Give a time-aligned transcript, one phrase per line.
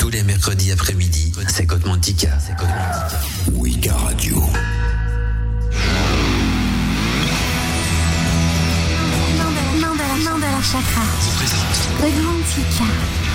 [0.00, 2.30] Tous les mercredis après-midi, c'est Godmantica.
[2.40, 3.20] C'est Godmantica.
[3.52, 4.42] Wika Radio.
[9.36, 11.02] Mandala, Mandala Chakra.
[12.00, 12.84] Godmantica.
[12.84, 13.29] Bienvenue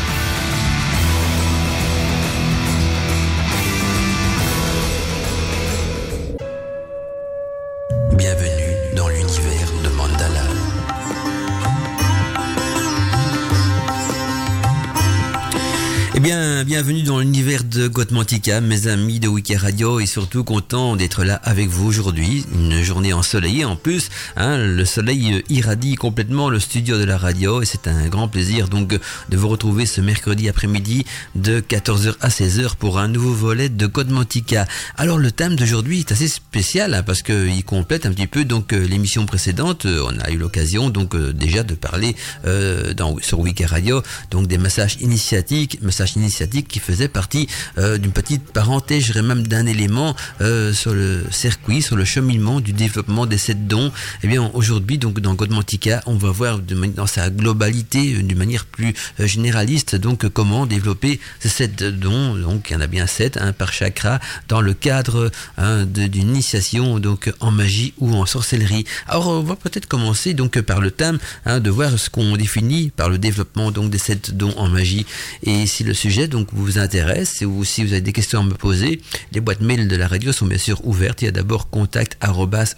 [16.26, 21.24] bien, bienvenue dans l'univers de Gotmantica, mes amis de Wiki Radio, et surtout content d'être
[21.24, 22.48] là avec vous aujourd'hui.
[22.52, 24.10] Une journée ensoleillée en plus.
[24.36, 28.70] Hein, le soleil irradie complètement le studio de la radio, et c'est un grand plaisir
[28.70, 31.06] donc de vous retrouver ce mercredi après-midi
[31.36, 34.66] de 14h à 16h pour un nouveau volet de Gotmantica.
[34.98, 38.74] Alors le thème d'aujourd'hui est assez spécial hein, parce qu'il complète un petit peu donc
[38.74, 39.86] euh, l'émission précédente.
[39.86, 42.16] Euh, On a eu l'occasion donc euh, déjà de parler
[42.48, 47.48] euh, dans, sur Wiki Radio donc des massages initiatiques, massages initiatiques qui faisaient partie
[47.78, 52.06] euh, d'une petite parenthèse, je dirais même d'un élément euh, sur le circuit, sur le
[52.06, 53.92] cheminement du développement des sept dons.
[54.24, 58.66] Eh bien aujourd'hui donc dans Godmantica, on va voir dans sa globalité, euh, d'une manière
[58.66, 62.36] plus généraliste, donc comment développer ces sept dons.
[62.36, 66.30] Donc il y en a bien sept, un par chakra, dans le cadre hein, d'une
[66.30, 68.86] initiation donc en magie ou en sorcellerie.
[69.08, 72.92] Alors on va peut-être commencer donc par le thème hein, de voir ce qu'on définit
[72.96, 75.06] par le développement donc des sept dons en magie.
[75.44, 75.94] Et si le
[76.30, 79.02] donc vous intéresse ou si vous avez des questions à me poser,
[79.32, 81.24] les boîtes mail de la radio sont bien sûr ouvertes.
[81.24, 82.18] Il y a d'abord contact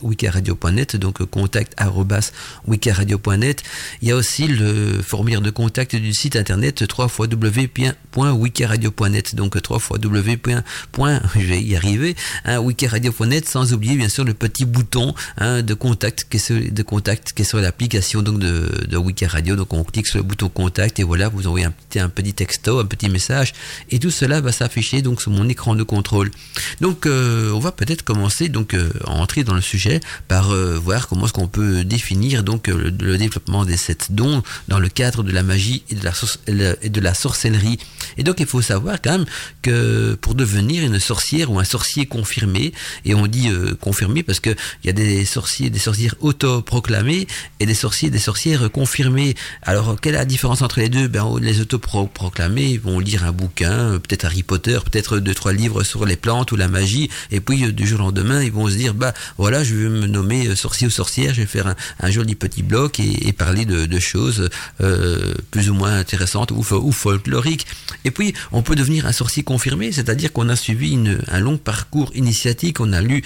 [0.02, 1.76] wikiradio.net donc contact
[2.68, 3.64] wikiradio.net.
[4.02, 10.62] Il y a aussi le formulaire de contact du site internet www.wikiradio.net donc www.
[11.36, 15.74] je vais y arriver hein, wikiradio.net sans oublier bien sûr le petit bouton hein, de
[15.74, 19.74] contact qui est sur, de contact qui est sur l'application donc de, de Wikiradio donc
[19.74, 22.80] on clique sur le bouton contact et voilà vous envoyez un petit, un petit texto
[22.80, 23.10] un petit
[23.90, 26.32] et tout cela va s'afficher donc sur mon écran de contrôle.
[26.82, 30.78] Donc euh, on va peut-être commencer donc euh, à entrer dans le sujet par euh,
[30.78, 35.24] voir comment est-ce qu'on peut définir donc le, développement des sept dons dans le cadre
[35.24, 37.80] de la magie et de la, sorcellerie.
[38.18, 39.26] Et donc il faut savoir quand même
[39.62, 42.74] que pour devenir une sorcière ou un sorcier confirmé,
[43.06, 43.50] et on dit
[43.82, 44.52] confirmé parce que
[44.84, 47.28] il y a des sorciers, des sorcières autoproclamés
[47.60, 49.36] et des sorciers, des sorcières confirmées.
[49.64, 51.08] Alors quelle est la différence entre les deux?
[51.08, 55.84] Ben les autoproclamés ils lire un bouquin, euh, peut-être Harry Potter, peut-être deux trois livres
[55.84, 58.68] sur les plantes ou la magie, et puis euh, du jour au lendemain ils vont
[58.68, 61.76] se dire bah voilà je vais me nommer euh, sorcier ou sorcière, je vais faire
[62.00, 64.50] un, joli petit bloc et, parler de, choses
[65.52, 67.66] plus ou moins intéressantes ou, fo- ou folkloriques.
[68.06, 70.98] Et puis, on peut devenir un sorcier confirmé, c'est-à-dire qu'on a suivi
[71.28, 73.24] un long parcours initiatique, on a lu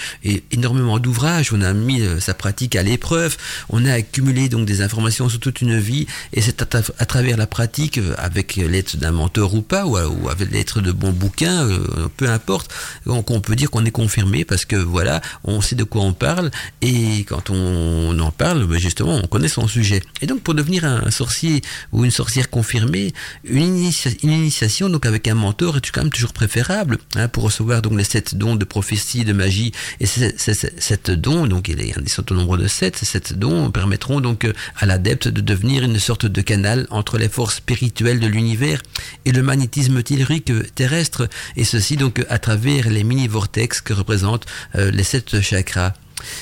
[0.52, 3.38] énormément d'ouvrages, on a mis sa pratique à l'épreuve,
[3.70, 7.38] on a accumulé donc des informations sur toute une vie, et c'est à, à travers
[7.38, 12.08] la pratique, avec l'aide d'un mentor ou pas, ou, avec l'aide de bons bouquins, euh,
[12.18, 12.72] peu importe,
[13.06, 16.14] donc on peut dire qu'on est confirmé parce que voilà, on sait de quoi on
[16.14, 16.52] parle,
[16.82, 20.02] et quand on en parle, ben, justement, on connaît son sujet.
[20.22, 21.62] Et donc, pour devenir un sorcier
[21.92, 23.14] ou une sorcière confirmée,
[23.44, 27.44] une, initia- une initiation donc avec un mentor est quand même toujours préférable hein, pour
[27.44, 29.72] recevoir donc les sept dons de prophétie, de magie.
[30.00, 33.72] Et ces sept dons, donc il a un certain nombre de sept, ces sept dons
[33.72, 38.20] permettront donc euh, à l'adepte de devenir une sorte de canal entre les forces spirituelles
[38.20, 38.82] de l'univers
[39.26, 44.46] et le magnétisme tellurique terrestre, et ceci donc à travers les mini-vortex que représentent
[44.76, 45.92] euh, les sept chakras.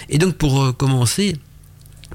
[0.09, 1.36] Et donc pour euh, commencer,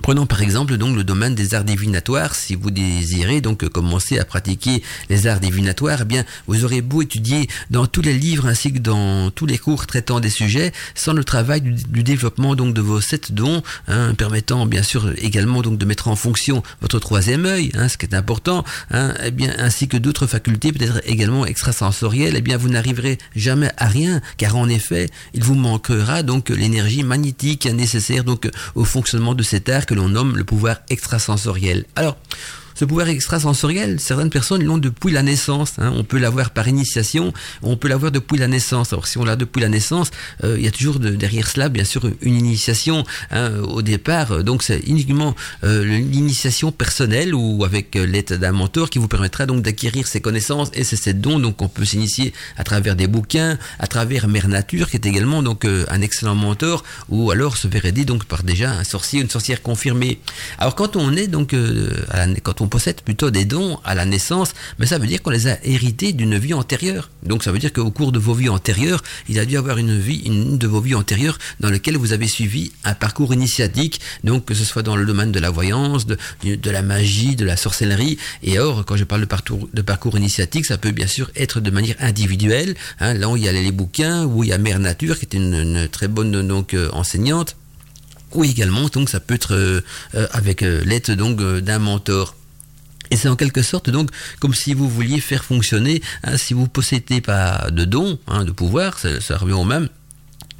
[0.02, 2.34] Prenons par exemple donc le domaine des arts divinatoires.
[2.34, 7.02] Si vous désirez donc commencer à pratiquer les arts divinatoires, eh bien vous aurez beau
[7.02, 11.12] étudier dans tous les livres ainsi que dans tous les cours traitant des sujets, sans
[11.12, 15.78] le travail du, développement donc de vos sept dons, hein, permettant bien sûr également donc
[15.78, 19.88] de mettre en fonction votre troisième œil, hein, ce qui est important, hein, eh ainsi
[19.88, 24.68] que d'autres facultés peut-être également extrasensorielles, eh bien vous n'arriverez jamais à rien, car en
[24.68, 29.94] effet il vous manquera donc l'énergie magnétique nécessaire donc au fonctionnement de cet art que
[29.94, 31.84] l'on nomme le pouvoir extrasensoriel.
[31.96, 32.16] Alors,
[32.74, 35.74] ce pouvoir extrasensoriel, certaines personnes l'ont depuis la naissance.
[35.78, 35.92] hein.
[35.96, 38.92] On peut l'avoir par initiation, on peut l'avoir depuis la naissance.
[38.92, 40.10] Alors si on l'a depuis la naissance,
[40.42, 44.42] euh, il y a toujours de- derrière cela, bien sûr, une initiation hein, au départ.
[44.42, 49.46] Donc c'est uniquement euh, l'initiation personnelle ou avec euh, l'aide d'un mentor qui vous permettra
[49.46, 51.38] donc d'acquérir ces connaissances et ces dons.
[51.38, 55.42] Donc on peut s'initier à travers des bouquins, à travers Mère Nature qui est également
[55.42, 59.30] donc un excellent mentor, ou alors se faire aider donc par déjà un sorcier, une
[59.30, 60.18] sorcière confirmée.
[60.58, 61.54] Alors quand on est donc
[62.42, 65.30] quand on on possède plutôt des dons à la naissance, mais ça veut dire qu'on
[65.30, 67.10] les a hérités d'une vie antérieure.
[67.22, 69.98] Donc ça veut dire qu'au cours de vos vies antérieures, il a dû avoir une
[69.98, 74.46] vie, une de vos vies antérieures dans laquelle vous avez suivi un parcours initiatique, donc
[74.46, 77.58] que ce soit dans le domaine de la voyance, de, de la magie, de la
[77.58, 78.16] sorcellerie.
[78.42, 81.96] Et or, quand je parle de parcours, initiatique, ça peut bien sûr être de manière
[82.00, 82.74] individuelle.
[83.00, 85.26] Hein, là où il y a les bouquins, où il y a Mère Nature, qui
[85.26, 87.56] est une, très bonne donc euh, enseignante
[88.32, 89.80] ou également donc ça peut être euh,
[90.16, 92.34] euh, avec l'aide donc d'un mentor.
[93.10, 94.10] Et c'est en quelque sorte donc
[94.40, 98.50] comme si vous vouliez faire fonctionner, hein, si vous possédez pas de dons, hein, de
[98.50, 99.88] pouvoir, ça, ça revient au même,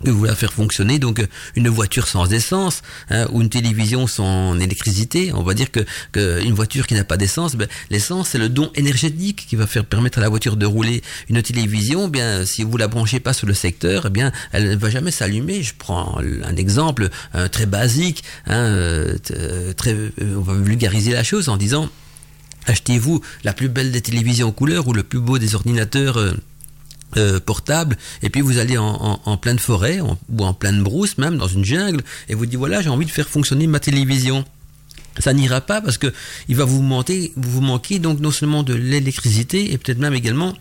[0.05, 1.27] que vous faire fonctionner donc
[1.57, 5.33] une voiture sans essence hein, ou une télévision sans électricité.
[5.33, 5.81] On va dire que,
[6.13, 9.67] que une voiture qui n'a pas d'essence, ben, l'essence c'est le don énergétique qui va
[9.67, 11.03] faire permettre à la voiture de rouler.
[11.29, 14.77] Une télévision, bien si vous la branchez pas sur le secteur, eh bien elle ne
[14.77, 15.63] va jamais s'allumer.
[15.63, 19.19] Je prends un exemple euh, très basique, hein, euh,
[19.77, 21.89] très, euh, on va vulgariser la chose en disant
[22.67, 26.19] achetez-vous la plus belle des télévisions en couleur ou le plus beau des ordinateurs.
[27.17, 31.47] Euh, portable et puis vous allez en, pleine forêt ou en pleine brousse même dans
[31.47, 34.45] une jungle et vous dites voilà j'ai envie de faire fonctionner ma télévision
[35.21, 36.13] ça n'ira pas parce que
[36.49, 40.55] il va vous manquer donc non seulement de l'électricité et peut-être même également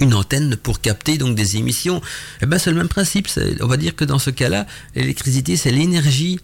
[0.00, 2.00] une antenne pour capter donc des émissions.
[2.42, 3.28] Eh ben c'est le même principe.
[3.60, 6.40] On va dire que dans ce cas-là, l'électricité c'est l'énergie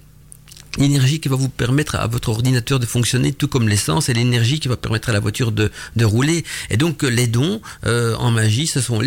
[0.78, 4.60] l'énergie qui va vous permettre à votre ordinateur de fonctionner, tout comme l'essence, et l'énergie
[4.60, 6.44] qui va permettre à la voiture de, de rouler.
[6.70, 9.00] Et donc les dons euh, en magie, ce sont,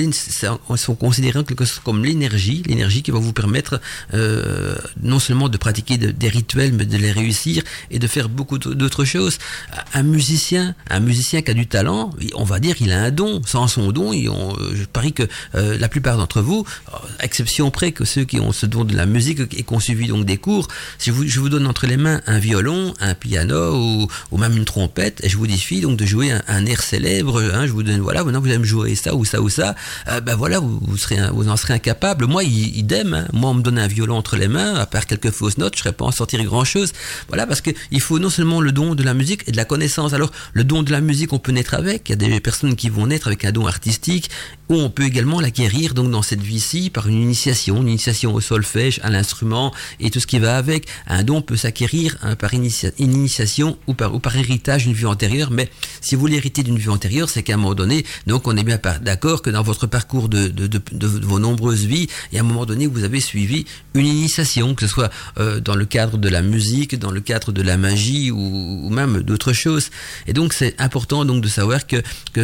[0.75, 3.81] sont considérés quelque chose comme l'énergie, l'énergie qui va vous permettre
[4.13, 8.57] euh, non seulement de pratiquer des rituels, mais de les réussir et de faire beaucoup
[8.57, 9.37] d'autres choses.
[9.93, 13.41] Un musicien, un musicien qui a du talent, on va dire qu'il a un don.
[13.45, 15.23] Sans son don, je parie que
[15.55, 16.65] euh, la plupart d'entre vous,
[17.19, 20.07] exception près que ceux qui ont ce don de la musique et qui ont suivi
[20.07, 24.07] donc des cours, si vous, je vous entre les mains un violon, un piano ou,
[24.31, 27.41] ou même une trompette et je vous défie donc de jouer un, air célèbre.
[27.41, 29.75] Hein, je vous donne voilà, maintenant vous allez me jouer ça ou ça ou ça.
[30.07, 32.25] Euh, ben voilà, vous, serez vous en serez incapable.
[32.25, 33.13] Moi, idem.
[33.13, 35.75] Hein, moi, on me donne un violon entre les mains, à part quelques fausses notes,
[35.75, 36.91] je serais pas en sortir grand chose.
[37.27, 39.65] Voilà, parce que il faut non seulement le don de la musique et de la
[39.65, 40.13] connaissance.
[40.13, 42.09] Alors, le don de la musique, on peut naître avec.
[42.09, 44.29] Il y a des personnes qui vont naître avec un don artistique
[44.69, 48.41] ou on peut également l'acquérir donc dans cette vie-ci par une initiation, une initiation au
[48.41, 50.87] solfège, à l'instrument et tout ce qui va avec.
[51.07, 55.51] Un don peut s'acquérir hein, par initiation ou par, ou par héritage d'une vie antérieure,
[55.51, 55.69] mais
[56.01, 58.79] si vous l'héritez d'une vie antérieure, c'est qu'à un moment donné, donc on est bien
[59.01, 62.87] d'accord que dans votre parcours de, de, vos nombreuses vies, et à un moment donné,
[62.87, 66.97] vous avez suivi une initiation, que ce soit euh, dans le cadre de la musique,
[66.97, 69.89] dans le cadre de la magie ou, même d'autres choses.
[70.27, 71.97] Et donc c'est important donc de savoir que,
[72.33, 72.41] que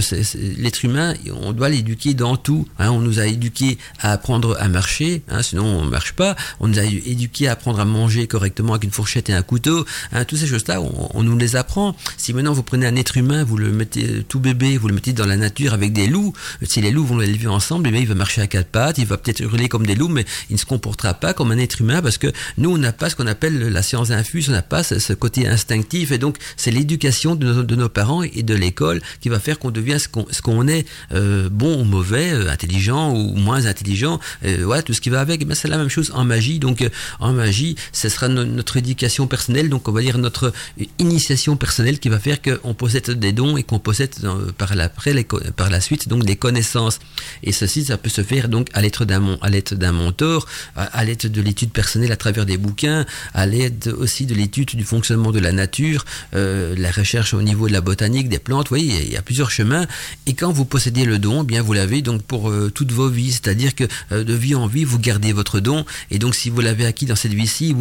[0.62, 2.68] l'être humain, on doit l'éduquer dans tout.
[2.80, 2.92] Hein.
[2.92, 6.36] on nous a éduqués à apprendre à marcher, hein, sinon on marche pas.
[6.59, 9.85] On nous a éduqués à apprendre à manger correctement avec une fourchette et un couteau.
[10.11, 11.95] Hein, toutes ces choses-là, on, nous les apprend.
[12.17, 15.13] Si maintenant vous prenez un être humain, vous le mettez tout bébé, vous le mettez
[15.13, 16.33] dans la nature avec des loups,
[16.63, 19.17] si les loups vont l'élever ensemble, eh il va marcher à quatre pattes, il va
[19.17, 22.01] peut-être hurler comme des loups, mais il ne se comportera pas comme un être humain
[22.01, 22.27] parce que
[22.57, 25.47] nous, on n'a pas ce qu'on appelle la science infuse, on n'a pas ce, côté
[25.47, 29.71] instinctif et donc c'est l'éducation de, nos parents et de l'école qui va faire qu'on
[29.71, 34.93] devient ce qu'on est, euh, bon ou mauvais euh, intelligent ou moins intelligent, euh, tout
[34.93, 35.45] ce qui va avec.
[35.45, 36.59] Ben, c'est la même chose en magie.
[36.59, 36.89] Donc euh,
[37.19, 40.54] en magie, ce sera notre éducation personnelle, donc on va dire notre
[41.00, 44.13] initiation personnelle qui va faire qu'on possède des dons et qu'on possède
[44.57, 47.00] par la, par la suite donc des connaissances.
[47.44, 51.72] Et ceci, ça peut se faire donc à l'aide d'un mentor, à, l'aide de l'étude
[51.72, 56.06] personnelle à travers des bouquins, à l'aide aussi de l'étude du fonctionnement de la nature,
[56.34, 58.68] la recherche au niveau de la botanique, des plantes.
[58.69, 59.88] Vous voyez, il y a plusieurs chemins.
[60.25, 63.31] Et quand vous possédez le don, bien vous l'avez donc pour euh, toutes vos vies,
[63.31, 66.62] c'est-à-dire que euh, de vie en vie, vous gardez votre don, et donc si vous
[66.62, 67.75] l'avez acquis dans cette vie-ci,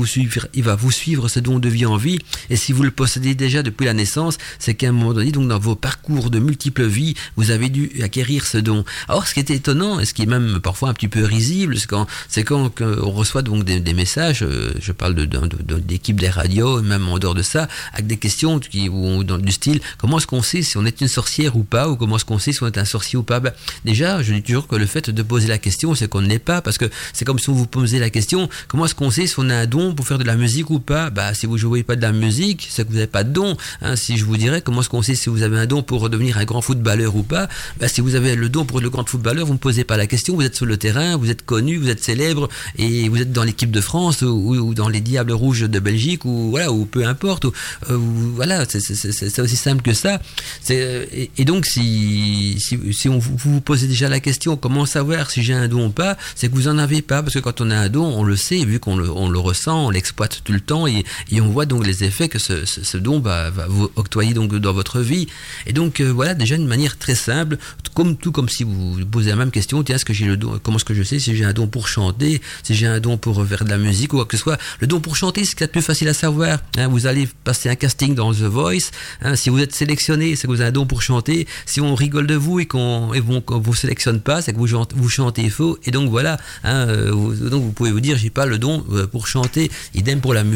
[0.54, 2.18] il va vous suivre ce don de vie en vie,
[2.48, 5.48] et si vous le possédez déjà depuis la naissance, c'est qu'à un moment donné, donc
[5.48, 8.84] dans vos parcours de multiples vies, vous avez dû acquérir ce don.
[9.08, 11.78] Alors ce qui est étonnant, et ce qui est même parfois un petit peu risible,
[11.78, 16.82] c'est quand, c'est quand on reçoit donc des, messages, euh, je parle de, des radios,
[16.82, 20.42] même en dehors de ça, avec des questions qui, ou, du style, comment est-ce qu'on
[20.42, 22.66] sait si on est une sorcière ou pas, ou comment est-ce qu'on sait si on
[22.66, 23.40] est un sorcier ou pas?
[23.40, 23.52] Ben,
[23.84, 26.38] Déjà, je dis toujours que le fait de poser la question, c'est qu'on ne l'est
[26.38, 29.26] pas, parce que c'est comme si on vous posait la question, comment est-ce qu'on sait
[29.26, 31.58] si on a un don pour faire de la musique ou pas Bah, si vous
[31.58, 33.56] jouez pas de la musique, c'est que vous n'avez pas de don.
[33.82, 33.96] Hein.
[33.96, 36.38] Si je vous dirais, comment est-ce qu'on sait si vous avez un don pour devenir
[36.38, 39.08] un grand footballeur ou pas Bah, si vous avez le don pour être le grand
[39.08, 41.76] footballeur, vous ne posez pas la question, vous êtes sur le terrain, vous êtes connu,
[41.76, 45.62] vous êtes célèbre, et vous êtes dans l'équipe de France ou, dans les Diables Rouges
[45.62, 47.44] de Belgique, ou voilà, ou peu importe.
[47.44, 47.50] Euh,
[47.90, 50.20] voilà, c'est aussi simple que ça.
[50.68, 55.30] Et, et, donc, si, si, si on vous, vous posez déjà la question comment savoir
[55.30, 57.60] si j'ai un don ou pas, c'est que vous en avez pas, parce que quand
[57.60, 60.40] on a un don, on le sait, vu qu'on le, on le ressent, on l'exploite
[60.44, 61.04] tout le temps et,
[61.40, 65.26] on voit donc les effets que ce, don va, vous octroyer donc dans votre vie.
[65.66, 67.56] Et donc euh, voilà déjà une manière très simple,
[67.94, 70.60] comme tout comme si vous posez la même question, tiens, est-ce que j'ai le don,
[70.62, 73.16] comment est-ce que je sais si j'ai un don pour chanter, si j'ai un don
[73.16, 74.58] pour faire de la musique ou quoi que ce soit.
[74.80, 76.58] Le don pour chanter, c'est ce qui est plus facile à savoir.
[76.76, 76.88] Hein.
[76.88, 78.90] vous allez passer un casting dans The Voice.
[79.22, 79.36] Hein.
[79.36, 81.46] si vous êtes sélectionné, c'est que vous avez un don pour chanter.
[81.66, 84.68] Si on rigole de vous et qu'on et vous, vous sélectionne pas, c'est que vous,
[84.94, 85.78] vous chantez faux.
[85.84, 86.38] Et donc voilà.
[86.64, 89.70] Hein, euh, donc vous pouvez vous dire, j'ai pas le don euh, pour chanter.
[89.94, 90.49] Idem pour la musique,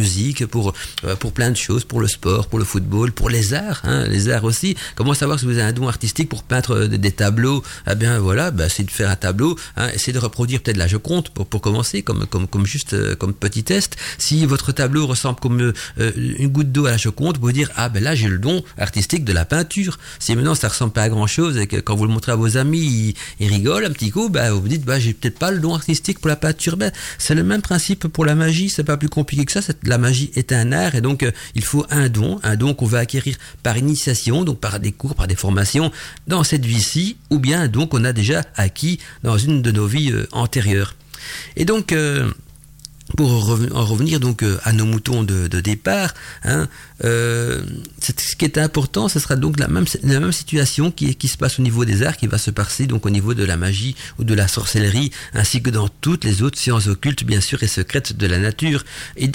[0.48, 0.72] pour
[1.04, 4.04] euh, pour plein de choses, pour le sport, pour le football, pour les arts, hein,
[4.06, 4.76] les arts aussi.
[4.94, 7.62] Comment savoir si vous avez un don artistique pour peindre des, tableaux?
[7.90, 10.86] Eh bien voilà, bah, c'est de faire un tableau, hein, essayer de reproduire peut-être la
[10.86, 13.96] Joconde pour pour commencer, comme comme comme juste comme petit test.
[14.18, 18.02] Si votre tableau ressemble comme une goutte d'eau à la Joconde, vous dire ah ben
[18.02, 19.98] là j'ai le don artistique de la peinture.
[20.18, 22.36] Si maintenant ça ressemble pas à grand chose et que quand vous le montrez à
[22.36, 25.50] vos amis, ils, rigolent un petit coup, bah vous vous dites bah j'ai peut-être pas
[25.50, 26.76] le don artistique pour la peinture.
[26.76, 29.60] Ben, c'est le même principe pour la magie, c'est pas plus compliqué que ça.
[29.84, 32.86] La magie est un art et donc euh, il faut un don, un don qu'on
[32.86, 35.90] va acquérir par initiation, donc par des cours, par des formations
[36.26, 39.86] dans cette vie-ci, ou bien un don qu'on a déjà acquis dans une de nos
[39.86, 40.94] vies euh, antérieures.
[41.56, 42.30] Et donc euh,
[43.16, 46.68] pour en revenir donc à nos moutons de, départ, hein,
[47.04, 47.62] euh,
[48.00, 49.86] ce qui est important, ce sera donc la même,
[50.32, 53.34] situation qui, se passe au niveau des arts, qui va se passer donc au niveau
[53.34, 57.24] de la magie ou de la sorcellerie, ainsi que dans toutes les autres sciences occultes,
[57.24, 58.84] bien sûr, et secrètes de la nature.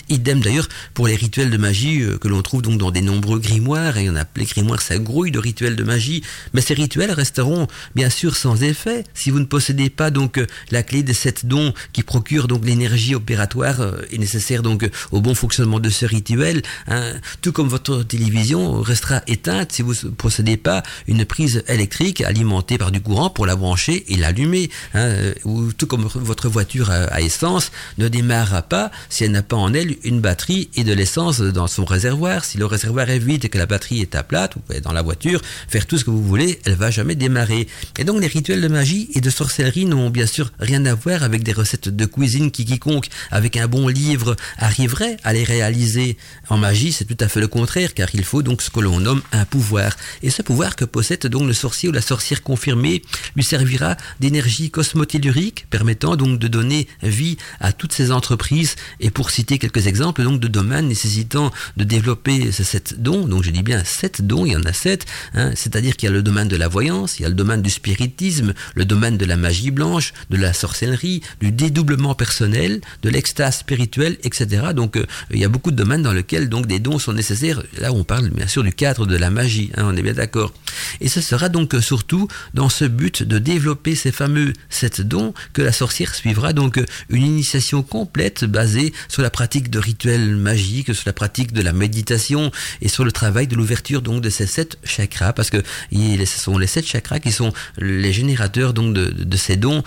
[0.09, 3.39] Idem d'ailleurs pour les rituels de magie euh, que l'on trouve donc dans des nombreux
[3.39, 7.11] grimoires, et on a les grimoires, ça grouille de rituels de magie, mais ces rituels
[7.11, 11.13] resteront bien sûr sans effet si vous ne possédez pas donc euh, la clé des
[11.13, 13.68] sept dons qui procurent donc l'énergie opératoire
[14.11, 16.61] et nécessaire donc au bon fonctionnement de ce rituel.
[16.87, 17.13] Hein.
[17.41, 22.77] Tout comme votre télévision restera éteinte si vous ne possédez pas une prise électrique alimentée
[22.77, 24.69] par du courant pour la brancher et l'allumer.
[24.93, 29.55] Hein, ou tout comme votre voiture à, essence ne démarrera pas si elle n'a pas
[29.55, 32.45] en elle une batterie et de l'essence dans son réservoir.
[32.45, 34.93] Si le réservoir est vide et que la batterie est à plate, vous pouvez dans
[34.93, 37.67] la voiture faire tout ce que vous voulez, elle va jamais démarrer.
[37.97, 41.23] Et donc les rituels de magie et de sorcellerie n'ont bien sûr rien à voir
[41.23, 46.17] avec des recettes de cuisine qui quiconque avec un bon livre arriverait à les réaliser.
[46.49, 48.99] En magie, c'est tout à fait le contraire, car il faut donc ce que l'on
[48.99, 49.95] nomme un pouvoir.
[50.23, 53.01] Et ce pouvoir que possède donc le sorcier ou la sorcière confirmée
[53.35, 58.75] lui servira d'énergie cosmotellurique, permettant donc de donner vie à toutes ces entreprises.
[58.99, 63.43] Et pour citer quelques exemples donc de domaines nécessitant de développer ces sept dons, donc
[63.43, 66.13] je dis bien sept dons, il y en a sept, hein, c'est-à-dire qu'il y a
[66.13, 69.25] le domaine de la voyance, il y a le domaine du spiritisme, le domaine de
[69.25, 74.67] la magie blanche, de la sorcellerie, du dédoublement personnel, de l'extase spirituelle, etc.
[74.75, 77.63] Donc euh, il y a beaucoup de domaines dans lesquels donc des dons sont nécessaires
[77.77, 80.51] Là, on parle bien sûr du cadre de la magie, hein, on est bien d'accord.
[80.99, 85.61] Et ce sera donc surtout dans ce but de développer ces fameux sept dons que
[85.61, 86.79] la sorcière suivra donc
[87.09, 91.71] une initiation complète basée sur la pratique de rituels magiques, sur la pratique de la
[91.71, 96.39] méditation et sur le travail de l'ouverture donc de ces sept chakras, parce que ce
[96.39, 99.83] sont les sept chakras qui sont les générateurs donc de ces dons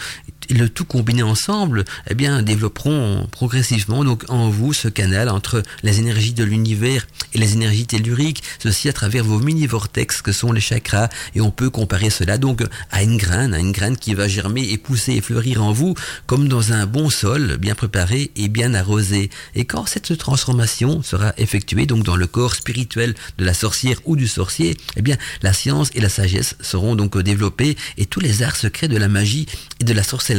[0.51, 5.99] le tout combiné ensemble, eh bien, développeront progressivement donc en vous ce canal entre les
[5.99, 10.61] énergies de l'univers et les énergies telluriques, ceci à travers vos mini-vortex que sont les
[10.61, 14.29] chakras, et on peut comparer cela donc à une graine, à une graine qui va
[14.29, 15.95] germer et pousser et fleurir en vous
[16.27, 19.31] comme dans un bon sol bien préparé et bien arrosé.
[19.55, 24.17] Et quand cette transformation sera effectuée donc dans le corps spirituel de la sorcière ou
[24.17, 28.43] du sorcier, eh bien, la science et la sagesse seront donc développées et tous les
[28.43, 29.47] arts secrets de la magie
[29.81, 30.32] et de la sorcellerie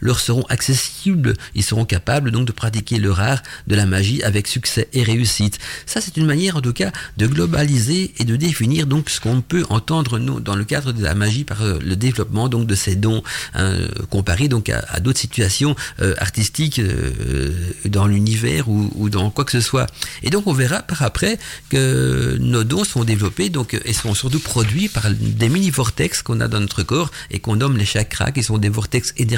[0.00, 1.34] leur seront accessibles.
[1.54, 5.58] Ils seront capables donc de pratiquer leur art de la magie avec succès et réussite.
[5.86, 9.40] Ça, c'est une manière en tout cas de globaliser et de définir donc ce qu'on
[9.40, 12.96] peut entendre dans le cadre de la magie par euh, le développement donc de ces
[12.96, 13.22] dons
[13.54, 13.76] hein,
[14.10, 17.52] comparé donc à, d'autres situations euh, artistiques euh,
[17.84, 19.86] dans l'univers ou, dans quoi que ce soit.
[20.22, 21.38] Et donc on verra par après
[21.70, 26.40] que nos dons sont développés donc et sont surtout produits par des mini vortex qu'on
[26.40, 29.37] a dans notre corps et qu'on nomme les chakras qui sont des vortex énergétiques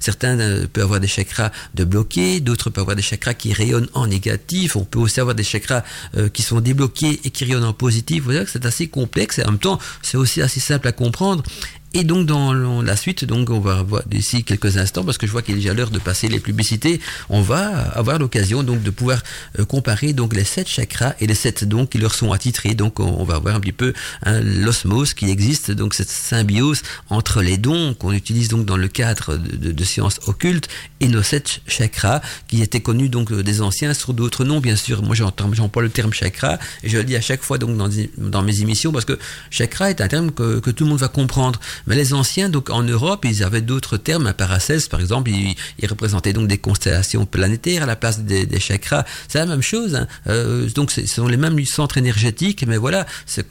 [0.00, 3.88] Certains euh, peuvent avoir des chakras de bloqués, d'autres peuvent avoir des chakras qui rayonnent
[3.94, 4.76] en négatif.
[4.76, 5.82] On peut aussi avoir des chakras
[6.16, 8.18] euh, qui sont débloqués et qui rayonnent en positif.
[8.18, 10.92] Vous voyez que c'est assez complexe et en même temps, c'est aussi assez simple à
[10.92, 11.42] comprendre.
[11.96, 15.32] Et donc dans la suite, donc on va voir d'ici quelques instants, parce que je
[15.32, 18.90] vois qu'il est déjà l'heure de passer les publicités, on va avoir l'occasion donc de
[18.90, 19.22] pouvoir
[19.60, 22.74] euh, comparer donc les sept chakras et les sept dons qui leur sont attitrés.
[22.74, 23.92] Donc on, va voir un petit peu
[24.24, 28.88] hein, l'osmose qui existe, donc cette symbiose entre les dons qu'on utilise donc dans le
[28.88, 34.14] cadre de, sciences occultes et nos sept chakras qui étaient connus donc des anciens sur
[34.14, 35.00] d'autres noms bien sûr.
[35.04, 37.88] Moi j'entends j'emploie le terme chakra et je le dis à chaque fois donc dans,
[38.18, 39.16] dans mes émissions parce que
[39.50, 41.60] chakra est un terme que, que tout le monde va comprendre.
[41.86, 44.26] Mais les anciens, donc en Europe, ils avaient d'autres termes.
[44.26, 49.04] Un Paracels, par exemple, ils, représentaient donc des constellations planétaires à la place des, chakras.
[49.28, 49.94] C'est la même chose.
[49.94, 50.06] Hein.
[50.28, 52.64] Euh, donc ce sont les mêmes centres énergétiques.
[52.66, 53.06] Mais voilà,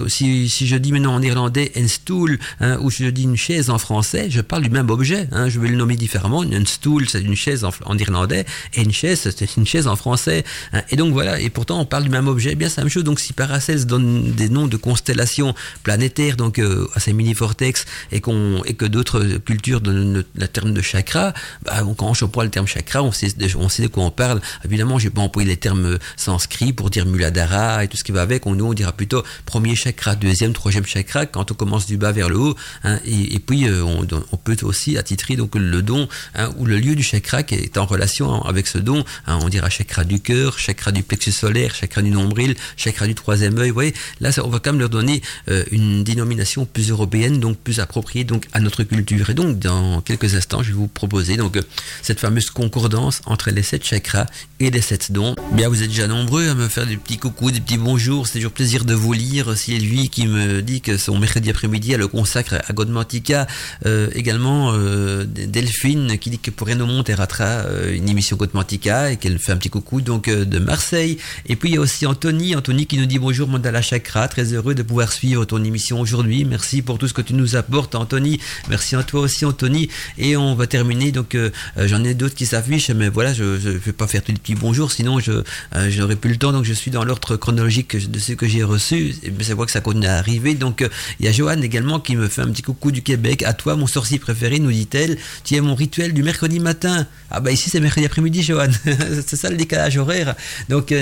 [0.07, 3.69] si, si je dis maintenant en irlandais un stool hein, ou je dis une chaise
[3.69, 5.27] en français, je parle du même objet.
[5.31, 5.49] Hein.
[5.49, 6.41] Je vais le nommer différemment.
[6.41, 10.43] Un stool, c'est une chaise en, irlandais et une chaise, c'est une chaise en français.
[10.89, 11.39] Et donc voilà.
[11.39, 12.51] Et pourtant, on parle du même objet.
[12.53, 13.03] Eh bien, c'est la même chose.
[13.03, 18.21] Donc si Paracels donne des noms de constellations planétaires, donc euh, à ces mini-vortex, et,
[18.65, 22.67] et que d'autres cultures donnent le, terme de chakra, bah, quand on emploie le terme
[22.67, 24.41] chakra, on sait, de quoi on parle.
[24.65, 28.21] Évidemment, j'ai pas employé les termes sanscrits pour dire muladhara et tout ce qui va
[28.21, 28.45] avec.
[28.45, 32.11] On, nous, on dira plutôt premier chakra, deuxième, troisième chakra quand on commence du bas
[32.11, 32.55] vers le haut.
[32.83, 36.95] Hein, et, puis, euh, on, peut aussi attitrer donc le don hein, ou le lieu
[36.95, 39.03] du chakra qui est en relation avec ce don.
[39.27, 43.15] Hein, on dira chakra du cœur, chakra du plexus solaire, chakra du nombril, chakra du
[43.15, 43.69] troisième œil.
[43.69, 47.57] Vous voyez, là, on va quand même leur donner euh, une dénomination plus européenne, donc
[47.57, 49.31] plus appropriée donc à notre culture.
[49.31, 51.61] Et donc, dans quelques instants, je vais vous proposer donc euh,
[52.03, 54.27] cette fameuse concordance entre les sept chakras
[54.59, 55.35] et les sept dons.
[55.53, 58.27] Bien, vous êtes déjà nombreux à me faire des petits coucous, des petits bonjours.
[58.27, 59.57] C'est toujours plaisir de vous lire.
[59.57, 63.47] C'est lui qui me dit que son mercredi après-midi, elle le consacre à Godmantica.
[63.87, 69.39] Euh, également, euh, Delphine qui dit que pour elle ratera une émission Godmantica et qu'elle
[69.39, 71.17] fait un petit coucou donc de Marseille.
[71.47, 72.55] Et puis, il y a aussi Anthony.
[72.55, 74.27] Anthony qui nous dit bonjour Mandala Chakra.
[74.27, 76.45] Très heureux de pouvoir suivre ton émission aujourd'hui.
[76.45, 78.39] Merci pour tout ce que tu nous apportes, Anthony.
[78.69, 79.89] Merci à toi aussi, Anthony.
[80.17, 81.11] Et on va terminer.
[81.11, 84.23] Donc, euh, euh, j'en ai d'autres qui s'affichent, mais voilà, je ne vais pas faire
[84.23, 85.43] tous les petits bonjours, sinon je
[85.75, 86.51] euh, plus le temps.
[86.51, 89.15] Donc, je suis dans l'ordre chronologique de ce que j'ai reçu.
[89.23, 90.53] Et c'est vrai que ça continue à arriver.
[90.53, 90.87] Donc,
[91.19, 93.43] il y a Joanne également qui me fait un petit coucou du Québec.
[93.43, 95.17] À toi, mon sorcier préféré, nous dit-elle.
[95.43, 97.07] Tu es mon rituel du mercredi matin.
[97.31, 98.73] Ah, bah ici, c'est mercredi après-midi, Joanne.
[99.25, 100.35] c'est ça le décalage horaire.
[100.69, 100.93] Donc,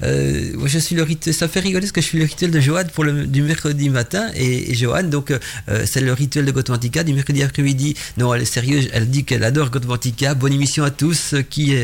[0.00, 1.34] je suis le rituel.
[1.34, 3.90] Ça fait rigoler ce que je suis le rituel de Joanne pour le, du mercredi
[3.90, 4.28] matin.
[4.34, 5.32] Et, Joanne, donc,
[5.84, 7.96] c'est le rituel de Gotvantika du mercredi après-midi.
[8.16, 10.34] Non, elle est sérieuse, elle dit qu'elle adore Gotvantika.
[10.34, 11.74] Bonne émission à tous, qui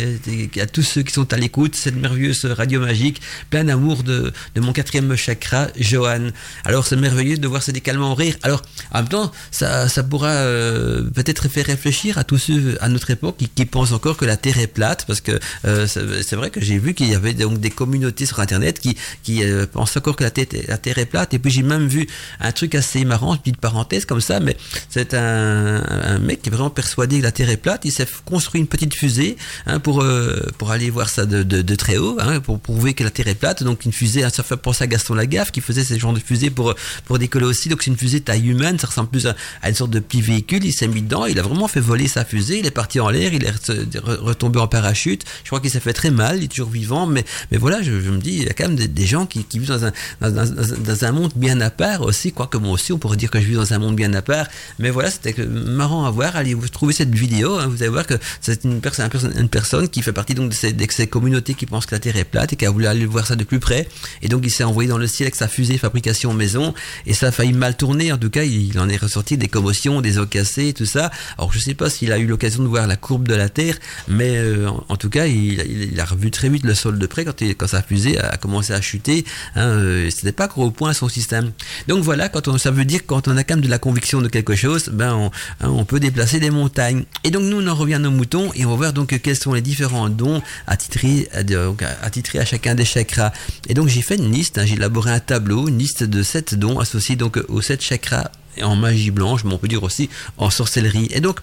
[0.60, 3.20] à tous ceux qui sont à l'écoute, cette merveilleuse radio magique,
[3.50, 6.28] plein d'amour de, de, mon quatrième chakra, Johan.
[6.64, 8.36] Alors c'est merveilleux de voir ce décalement rire.
[8.42, 12.88] Alors en même temps, ça, ça pourra euh, peut-être faire réfléchir à tous ceux à
[12.88, 15.32] notre époque qui, pensent encore que la Terre est plate, parce que
[15.64, 18.96] euh, c'est vrai que j'ai vu qu'il y avait donc des communautés sur Internet qui,
[19.22, 20.30] qui euh, pensent encore que la
[20.68, 21.34] la terre, est plate.
[21.34, 22.06] Et puis j'ai même vu
[22.40, 24.56] un truc assez marrant, petite parenthèse comme ça, mais
[24.88, 27.82] c'est un, mec qui est vraiment persuadé que la Terre est plate.
[27.84, 29.36] Il s'est construit une petite fusée
[29.66, 33.11] hein, pour euh, pour aller voir ça de, très haut, hein, pour prouver que la
[33.11, 33.62] Terre est plate.
[33.62, 36.50] Donc une fusée, ça fait penser à Gaston Lagaffe qui faisait ce genre de fusée
[36.50, 37.68] pour pour décoller aussi.
[37.68, 39.35] Donc c'est une fusée taille humaine, ça ressemble plus à,
[39.68, 40.64] une sorte de petit véhicule.
[40.64, 42.61] Il s'est mis dedans, il a vraiment fait voler sa fusée.
[42.61, 45.24] Il est parti en l'air, il est retombé en parachute.
[45.42, 46.38] Je crois qu'il s'est fait très mal.
[46.38, 48.76] Il est toujours vivant, mais mais voilà, je, me dis, il y a quand même
[48.76, 52.32] des, gens qui, qui vivent dans un dans, dans, un monde bien à part aussi,
[52.32, 54.36] quoique moi aussi on pourrait dire que je vis dans un monde bien à part.
[54.79, 56.37] Mais voilà, c'était marrant à voir.
[56.37, 59.88] Allez, vous trouvez cette vidéo, hein, vous allez voir que c'est une, personne, une personne
[59.88, 62.57] qui fait partie donc de ces, communautés qui pensent que la Terre est plate et
[62.57, 63.88] qui a voulu aller voir ça de plus près.
[64.22, 66.75] Et donc il s'est envoyé dans le ciel avec sa fusée fabrication maison
[67.07, 68.12] et ça a failli mal tourner.
[68.12, 71.11] En tout cas, il en est ressorti des commotions, des os cassés, tout ça.
[71.38, 73.77] Alors je sais pas s'il a eu l'occasion de voir la courbe de la Terre,
[74.09, 77.40] mais euh, en, tout cas, il, a revu très vite le sol de près quand,
[77.40, 79.25] il, quand sa fusée a, commencé à chuter.
[79.55, 81.53] Hein, euh, C'était pas gros point son système.
[81.88, 84.20] Donc voilà, quand on, ça veut dire quand on a quand même de la conviction
[84.28, 85.26] quelque chose, ben on,
[85.60, 87.04] hein, on peut déplacer des montagnes.
[87.24, 89.52] Et donc nous, on en revient nos moutons et on va voir donc quels sont
[89.52, 91.28] les différents dons attitrés,
[92.02, 93.32] attitrés à chacun des chakras.
[93.68, 96.54] Et donc j'ai fait une liste, hein, j'ai élaboré un tableau, une liste de sept
[96.54, 98.30] dons associés donc aux sept chakras
[98.62, 100.08] en magie blanche, mais on peut dire aussi
[100.38, 101.08] en sorcellerie.
[101.10, 101.40] Et donc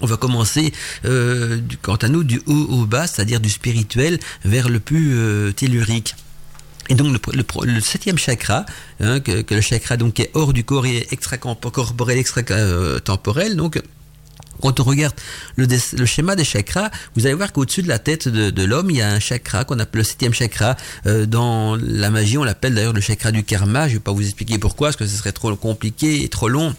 [0.00, 0.72] on va commencer,
[1.04, 5.52] euh, quant à nous, du haut au bas, c'est-à-dire du spirituel vers le plus euh,
[5.52, 6.14] tellurique.
[6.88, 8.66] Et donc le, septième chakra,
[9.00, 13.80] hein, que, le chakra donc est hors du corps et extracorporel, extra-temporel, donc
[14.60, 15.14] quand on regarde
[15.56, 15.66] le,
[16.06, 19.10] schéma des chakras, vous allez voir qu'au-dessus de la tête de, l'homme, il y a
[19.10, 20.76] un chakra qu'on appelle le septième chakra.
[21.06, 23.88] Euh, dans la magie, on l'appelle d'ailleurs le chakra du karma.
[23.88, 26.48] Je ne vais pas vous expliquer pourquoi, parce que ce serait trop compliqué et trop
[26.48, 26.74] long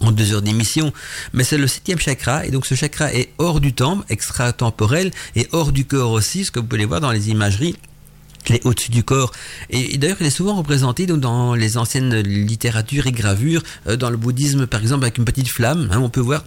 [0.00, 0.92] en deux heures d'émission,
[1.32, 5.48] mais c'est le septième chakra, et donc ce chakra est hors du temps, extra-temporel, et
[5.52, 7.76] hors du corps aussi, ce que vous pouvez voir dans les imageries
[8.54, 9.32] est au-dessus du corps.
[9.70, 14.16] Et, d'ailleurs, il est souvent représenté dans les anciennes littératures et gravures, euh, dans le
[14.16, 15.88] bouddhisme par exemple, avec une petite flamme.
[15.92, 16.44] Hein, on peut voir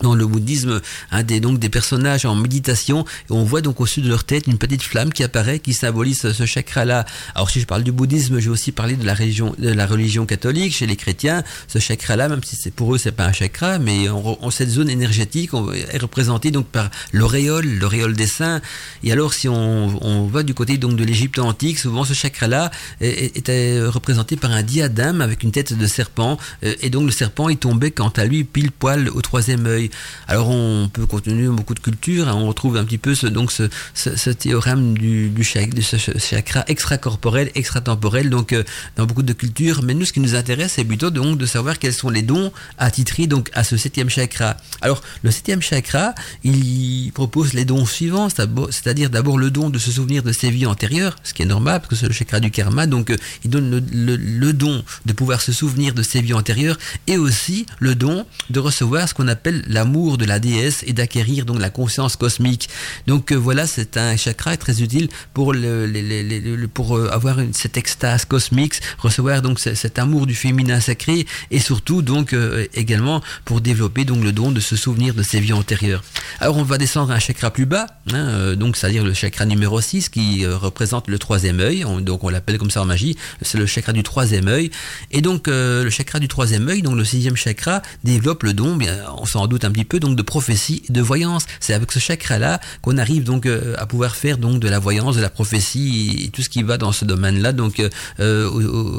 [0.00, 0.80] dans le bouddhisme
[1.10, 4.46] un des donc des personnages en méditation et on voit donc au-dessus de leur tête
[4.46, 7.04] une petite flamme qui apparaît qui symbolise ce chakra là
[7.34, 9.86] alors si je parle du bouddhisme je vais aussi parler de la religion de la
[9.86, 11.42] religion catholique chez les chrétiens.
[11.68, 14.06] Ce chakra là même si c'est pour eux c'est pas un chakra mais
[14.50, 15.50] cette zone énergétique
[15.92, 18.60] est représentée donc par l'auréole l'auréole des saints.
[19.02, 22.46] Et alors si on, on va du côté donc de l'Égypte antique souvent ce chakra
[22.46, 27.12] là était représenté par un diadème avec une tête de serpent euh, et donc le
[27.12, 29.85] serpent est tombé quant à lui pile poil au troisième œil
[30.28, 32.34] alors on peut continuer beaucoup de cultures, hein.
[32.34, 38.64] on retrouve un petit peu ce, théorème du, du, chakra extracorporel, extratemporel, donc euh,
[38.96, 39.82] dans beaucoup de cultures.
[39.82, 42.52] Mais nous, ce qui nous intéresse, c'est plutôt donc de savoir quels sont les dons
[42.78, 44.56] attitrés donc à ce septième chakra.
[44.80, 49.90] Alors le septième chakra, il propose les dons suivants, c'est-à-dire d'abord le don de se
[49.90, 52.50] souvenir de ses vies antérieures, ce qui est normal parce que c'est le chakra du
[52.50, 56.78] karma, donc euh, il donne le don de pouvoir se souvenir de ses vies antérieures
[57.06, 61.44] et aussi le don de recevoir ce qu'on appelle l'amour de la déesse et d'acquérir
[61.44, 62.68] donc la conscience cosmique.
[63.06, 67.76] Donc euh, voilà, c'est un chakra très utile pour le, pour euh, avoir une, cette
[67.76, 73.60] extase cosmique, recevoir donc cet amour du féminin sacré et surtout donc euh, également pour
[73.60, 76.02] développer donc le don de se souvenir de ses vies antérieures.
[76.40, 80.08] Alors on va descendre un chakra plus bas, hein, donc c'est-à-dire le chakra numéro 6
[80.08, 83.92] qui représente le troisième œil, donc on l'appelle comme ça en magie, c'est le chakra
[83.92, 84.70] du troisième œil.
[85.10, 88.96] Et donc le chakra du troisième œil, donc le sixième chakra, développe le don, bien
[89.18, 91.46] on s'en doute un petit peu, donc de prophétie de voyance.
[91.60, 95.16] C'est avec ce chakra-là qu'on arrive donc euh, à pouvoir faire donc de la voyance,
[95.16, 98.48] de la prophétie et tout ce qui va dans ce domaine-là, donc euh, euh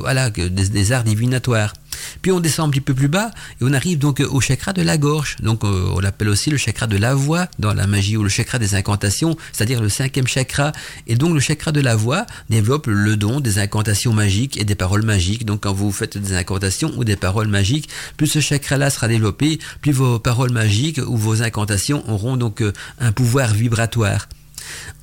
[0.02, 1.74] voilà, des, des arts divinatoires.
[2.22, 4.82] Puis on descend un petit peu plus bas et on arrive donc au chakra de
[4.82, 5.38] la gorge.
[5.42, 8.60] Donc on l'appelle aussi le chakra de la voix dans la magie ou le chakra
[8.60, 10.72] des incantations, c'est-à-dire le cinquième chakra.
[11.08, 14.76] Et donc le chakra de la voix développe le don des incantations magiques et des
[14.76, 15.46] paroles magiques.
[15.46, 19.60] Donc quand vous faites des incantations ou des paroles magiques, plus ce chakra-là sera développé,
[19.82, 24.28] plus vos paroles magiques ou vos incantations auront donc euh, un pouvoir vibratoire.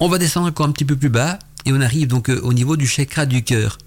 [0.01, 2.53] On va descendre encore un petit peu plus bas et on arrive donc euh, au
[2.53, 3.79] niveau du chakra du cœur.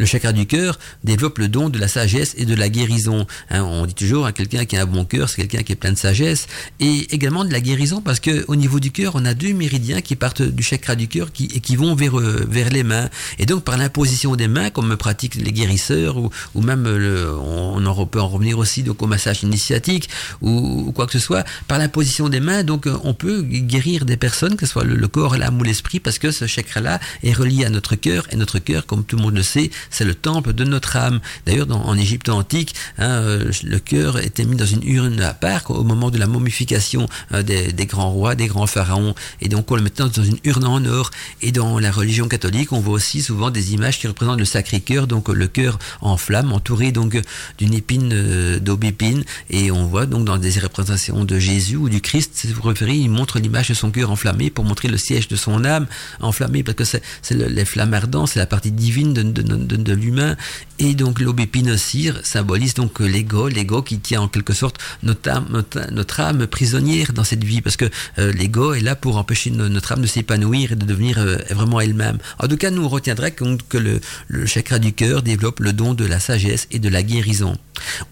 [0.00, 3.26] Le chakra du cœur développe le don de la sagesse et de la guérison.
[3.50, 5.76] Hein, on dit toujours à quelqu'un qui a un bon cœur, c'est quelqu'un qui est
[5.76, 6.46] plein de sagesse,
[6.80, 10.00] et également de la guérison parce que au niveau du cœur, on a deux méridiens
[10.00, 13.10] qui partent du chakra du cœur et qui vont vers euh, vers les mains.
[13.38, 18.22] Et donc par l'imposition des mains, comme pratiquent les guérisseurs ou, ou même on, peut
[18.22, 20.08] en revenir aussi donc au massage initiatique
[20.40, 24.56] ou, quoi que ce soit, par l'imposition des mains, donc on peut guérir des personnes,
[24.56, 27.66] que ce soit le, le corps, l'âme ou l'esprit, parce que ce chakra-là est relié
[27.66, 30.52] à notre cœur et notre cœur, comme tout le monde le sait, c'est le temple
[30.52, 31.20] de notre âme.
[31.46, 35.70] D'ailleurs, en Égypte antique, hein, euh, le cœur était mis dans une urne à part
[35.70, 39.14] au moment de la momification euh, des, grands rois, des grands pharaons.
[39.40, 41.10] Et donc, on le mettait dans une urne en or.
[41.42, 45.06] Et dans la religion catholique, on voit aussi souvent des images qui représentent le Sacré-Cœur,
[45.06, 47.20] donc le cœur en flamme, entouré donc
[47.58, 49.24] d'une épine euh, d'aubépine.
[49.50, 53.10] Et on voit donc dans des représentations de Jésus ou du Christ, vous préférez, il
[53.10, 55.86] montre l'image de son cœur enflammé pour montrer le siège de son âme
[56.20, 59.92] enflammé, parce que c'est les flammes ardentes, c'est la partie divine de, de, de, de
[59.92, 60.36] l'humain.
[60.78, 66.20] Et donc l'aubépinocire symbolise donc l'ego, l'ego qui tient en quelque sorte notre âme, notre,
[66.20, 67.84] âme prisonnière dans cette vie, parce que
[68.18, 71.80] euh, l'ego est là pour empêcher notre âme de s'épanouir et de devenir euh, vraiment
[71.80, 72.18] elle-même.
[72.38, 73.30] En tout cas, nous retiendrons
[73.68, 77.02] que le, le chakra du cœur développe le don de la sagesse et de la
[77.02, 77.56] guérison.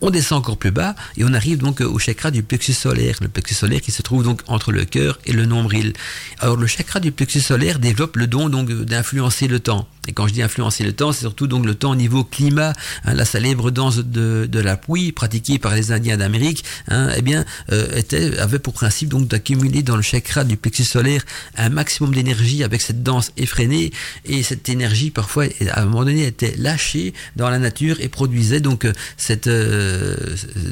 [0.00, 3.28] On descend encore plus bas et on arrive donc au chakra du plexus solaire, le
[3.28, 5.92] plexus solaire qui se trouve donc entre le cœur et le nombril.
[6.40, 9.88] Alors le chakra du plexus solaire développe le don donc d'influencer le temps.
[10.06, 12.72] Et quand je dis influencer le temps, c'est surtout donc le temps au niveau climat.
[13.04, 17.22] Hein, la célèbre danse de, de, la pluie pratiquée par les Indiens d'Amérique, hein, eh
[17.22, 21.24] bien, euh, était, avait pour principe donc d'accumuler dans le chakra du plexus solaire
[21.56, 23.92] un maximum d'énergie avec cette danse effrénée.
[24.24, 28.60] Et cette énergie, parfois, à un moment donné, était lâchée dans la nature et produisait
[28.60, 30.16] donc euh, cette, euh,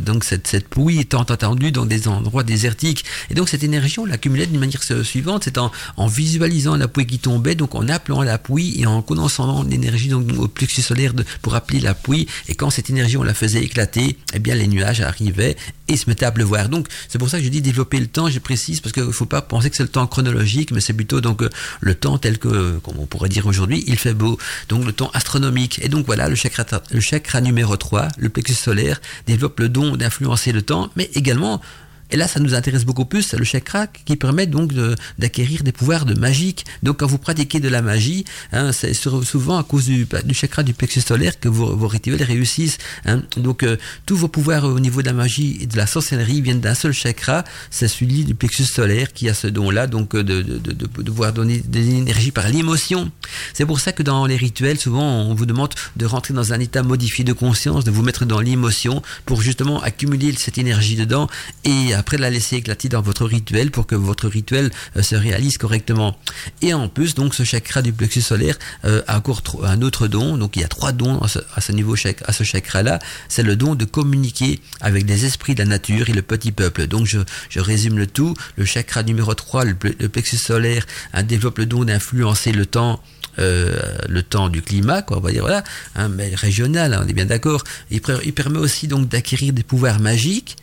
[0.04, 3.04] donc cette, cette pluie étant attendue dans des endroits désertiques.
[3.30, 7.06] Et donc cette énergie, on l'accumulait d'une manière suivante, c'est en, en visualisant la pluie
[7.06, 11.12] qui tombait, donc en appelant la pluie et en connaissant l'énergie donc au plexus solaire
[11.42, 12.26] pour appeler la pluie.
[12.48, 15.56] Et quand cette énergie on la faisait éclater, eh bien les nuages arrivaient
[15.88, 16.68] et se mettaient à pleuvoir.
[16.68, 18.28] Donc c'est pour ça que je dis développer le temps.
[18.28, 20.92] Je précise parce qu'il ne faut pas penser que c'est le temps chronologique, mais c'est
[20.92, 21.50] plutôt donc euh,
[21.80, 24.38] le temps tel que, comme on pourrait dire aujourd'hui, il fait beau.
[24.68, 25.80] Donc le temps astronomique.
[25.82, 29.96] Et donc voilà le chakra, le chakra numéro 3, le plexus solaire, développe le don
[29.96, 31.60] d'influencer le temps, mais également
[32.10, 34.72] et là, ça nous intéresse beaucoup plus, c'est le chakra qui permet donc
[35.18, 36.64] d'acquérir des pouvoirs de magique.
[36.82, 40.62] Donc, quand vous pratiquez de la magie, hein, c'est souvent à cause du, du, chakra
[40.62, 42.78] du plexus solaire que vos, rituels réussissent.
[43.06, 43.22] Hein.
[43.36, 46.60] Donc, euh, tous vos pouvoirs au niveau de la magie et de la sorcellerie viennent
[46.60, 50.42] d'un seul chakra, c'est celui du plexus solaire qui a ce don-là, donc euh, de,
[50.42, 53.10] de, pouvoir donner de l'énergie par l'émotion.
[53.52, 56.60] C'est pour ça que dans les rituels, souvent, on vous demande de rentrer dans un
[56.60, 61.28] état modifié de conscience, de vous mettre dans l'émotion pour justement accumuler cette énergie dedans
[61.64, 65.58] et après la laisser éclater dans votre rituel pour que votre rituel euh, se réalise
[65.58, 66.16] correctement.
[66.62, 70.36] Et en plus, donc ce chakra du plexus solaire euh, a encore un autre don.
[70.36, 71.28] Donc il y a trois dons à
[71.60, 71.94] ce, niveau,
[72.26, 72.98] à ce chakra-là.
[73.28, 76.86] C'est le don de communiquer avec les esprits de la nature et le petit peuple.
[76.86, 78.34] Donc je, je résume le tout.
[78.56, 83.00] Le chakra numéro 3, le, plexus solaire, hein, développe le don d'influencer le temps
[83.38, 83.76] euh,
[84.08, 85.62] le temps du climat, quoi, on va dire voilà,
[85.94, 87.64] hein, mais régional, hein, on est bien d'accord.
[87.90, 90.56] Il, il, permet aussi donc d'acquérir des pouvoirs magiques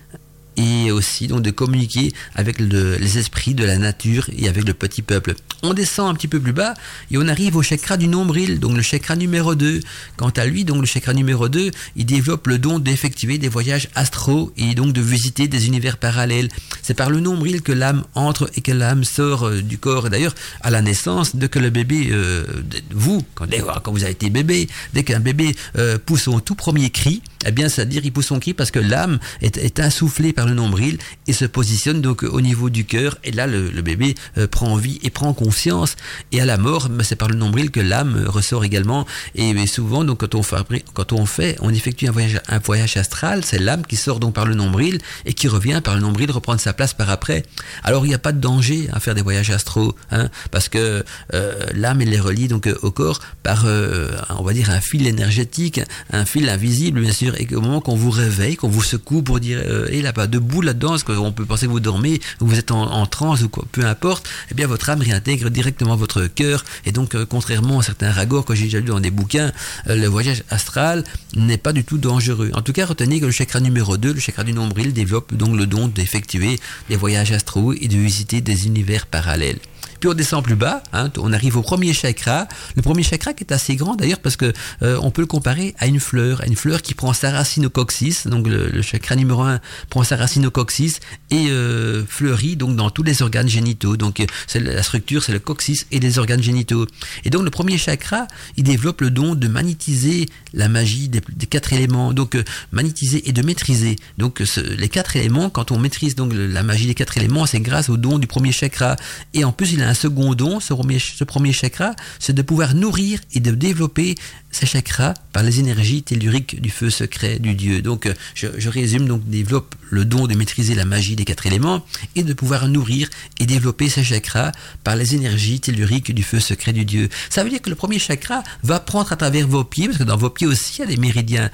[0.58, 5.02] et aussi donc de communiquer avec les esprits de la nature et avec le petit
[5.02, 5.36] peuple.
[5.62, 6.74] On descend un petit peu plus bas
[7.12, 9.80] et on arrive au chakra du nombril, donc le chakra numéro 2.
[10.18, 13.88] Quant à lui, donc le chakra numéro 2, il développe le don d'effectuer des voyages
[13.96, 16.50] astraux et donc de visiter des univers parallèles.
[16.82, 20.10] C'est par le nombril que l'âme entre et que l'âme sort euh, du corps.
[20.10, 22.46] D'ailleurs, à la naissance, dès que le bébé, euh,
[22.92, 23.46] vous, quand,
[23.84, 27.52] quand, vous avez été bébé, dès qu'un bébé euh, pousse son tout premier cri, eh
[27.52, 30.98] bien, c'est-à-dire il pousse son cri parce que l'âme est, est insoufflée par le nombril
[31.28, 33.18] et se positionne donc au niveau du cœur.
[33.24, 35.96] Et là, le, bébé euh, prend vie et prend conscience.
[36.32, 39.06] Et à la mort, c'est par le nombril que l'âme ressort également.
[39.36, 42.98] Et souvent, donc, quand on fait, quand on fait, on effectue un voyage, un voyage
[42.98, 46.32] astral, c'est l'âme qui sort donc par le nombril et qui revient par le nombril
[46.32, 47.44] reprendre sa place par après.
[47.84, 51.04] Alors, il n'y a pas de danger à faire des voyages astraux, hein, parce que
[51.34, 55.08] euh, l'âme, elle les relie donc au corps par, euh, on va dire, un fil
[55.08, 57.36] énergétique, un fil invisible, bien sûr.
[57.40, 60.90] Et au moment qu'on vous réveille, qu'on vous secoue pour dire, et là-bas, debout là-dedans,
[60.90, 63.86] parce qu'on peut penser que vous dormez, ou vous êtes en, transe, ou quoi, peu
[63.86, 66.64] importe, eh bien votre âme réintègre directement votre cœur.
[66.86, 69.52] Et donc, euh, contrairement à certains ragots que j'ai déjà lu dans des bouquins,
[69.88, 71.04] euh, le voyage astral
[71.36, 72.52] n'est pas du tout dangereux.
[72.54, 75.56] En tout cas, retenez que le chakra numéro 2, le chakra du nombril, développe donc
[75.56, 79.60] le don d'effectuer des voyages astraux et de visiter des univers parallèles.
[80.06, 82.48] On descend plus bas, hein, on arrive au premier chakra.
[82.76, 85.76] Le premier chakra qui est assez grand d'ailleurs parce que euh, on peut le comparer
[85.80, 88.28] à une fleur, à une fleur qui prend sa racine au coccyx.
[88.28, 91.00] Donc le, chakra numéro 1 prend sa racine au coccyx
[91.32, 93.96] et euh, fleurit donc dans tous les organes génitaux.
[93.96, 96.86] Donc euh, c'est la structure, c'est le coccyx et les organes génitaux.
[97.24, 101.72] Et donc le premier chakra, il développe le don de magnétiser la magie des, quatre
[101.72, 102.12] éléments.
[102.12, 102.38] Donc
[102.74, 103.96] magnétiser et de maîtriser.
[104.18, 107.90] Donc les quatre éléments, quand on maîtrise donc la magie des quatre éléments, c'est grâce
[107.90, 108.98] au don du premier chakra.
[109.34, 112.76] Et en plus, il a second don, ce premier, ce premier chakra, c'est de pouvoir
[112.76, 114.16] nourrir et de développer
[114.54, 117.82] ces chakras par les énergies telluriques du feu secret du Dieu.
[117.82, 121.86] Donc, euh, je, résume, donc développe le don de maîtriser la magie des quatre éléments
[122.16, 124.52] et de pouvoir nourrir et développer ces chakras
[124.84, 127.10] par les énergies telluriques du feu secret du Dieu.
[127.30, 130.04] Ça veut dire que le premier chakra va prendre à travers vos pieds, parce que
[130.04, 131.50] dans vos pieds aussi, il y a des méridiens.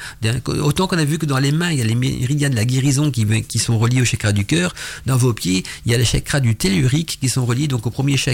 [0.61, 2.65] Autant qu'on a vu que dans les mains, il y a les méridiens de la
[2.65, 4.73] guérison qui, qui sont reliés au chakra du cœur,
[5.05, 7.91] dans vos pieds, il y a les chakras du tellurique qui sont reliés donc au
[7.91, 8.28] premier chakra.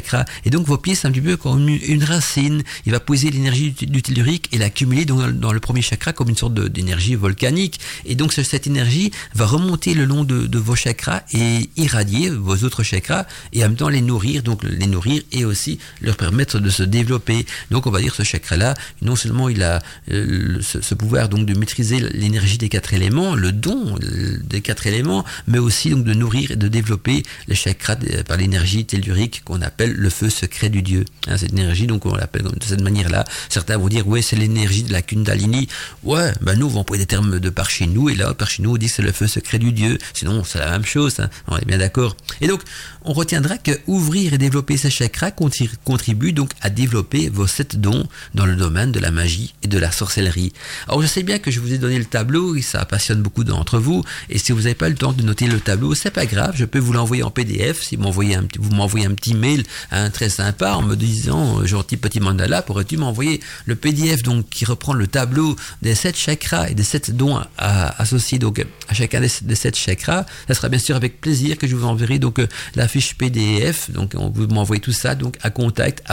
[0.46, 2.64] Et donc vos pieds, c'est un petit peu comme une racine.
[2.86, 6.54] Il va poser l'énergie du tellurique et l'accumuler dans, le premier chakra comme une sorte
[6.54, 7.80] d'énergie volcanique.
[8.06, 12.84] Et donc cette énergie va remonter le long de, vos chakras et irradier vos autres
[12.84, 16.70] chakras et en même temps les nourrir, donc les nourrir et aussi leur permettre de
[16.70, 17.46] se développer.
[17.72, 19.82] Donc on va dire ce chakra-là, non seulement il a
[20.12, 25.26] euh, ce, pouvoir donc de maîtriser l'énergie des quatre éléments, le don des quatre éléments,
[25.48, 29.85] mais aussi donc de nourrir et de développer les chakras par l'énergie tellurique qu'on appelle
[29.94, 31.06] le feu secret du Dieu.
[31.28, 33.26] Hein, cette énergie, donc on l'appelle de cette manière-là.
[33.50, 35.68] Certains vont dire, oui, c'est l'énergie de la Kundalini.
[36.04, 38.64] Ouais, ben nous, on va des termes de par chez nous, et là, par chez
[38.64, 39.98] nous, on dit c'est le feu secret du Dieu.
[40.14, 41.30] Sinon, c'est la même chose, hein.
[41.48, 42.16] on est bien d'accord.
[42.42, 42.62] Et donc,
[43.04, 48.08] on retiendra que ouvrir et développer ces chakras contribue donc à développer vos sept dons
[48.34, 50.54] dans le domaine de la magie et de la sorcellerie.
[50.88, 53.44] Alors, je sais bien que je vous ai donné le tableau, et ça passionne beaucoup
[53.44, 56.26] d'entre vous, et si vous n'avez pas le temps de noter le tableau, c'est pas
[56.26, 59.34] grave, je peux vous l'envoyer en PDF, si vous m'envoyez un, vous m'envoyez un petit
[59.34, 64.24] mail, un très sympa, en me disant, euh, gentil petit mandala, pourrais-tu m'envoyer le PDF
[64.24, 68.94] donc qui reprend le tableau des sept chakras et des sept dons associés donc à
[68.94, 70.26] chacun des, sept chakras.
[70.48, 73.92] Ça sera bien sûr avec plaisir que je vous enverrai donc euh, la fiche PDF.
[73.92, 76.04] Donc on vous m'envoyez tout ça donc à contact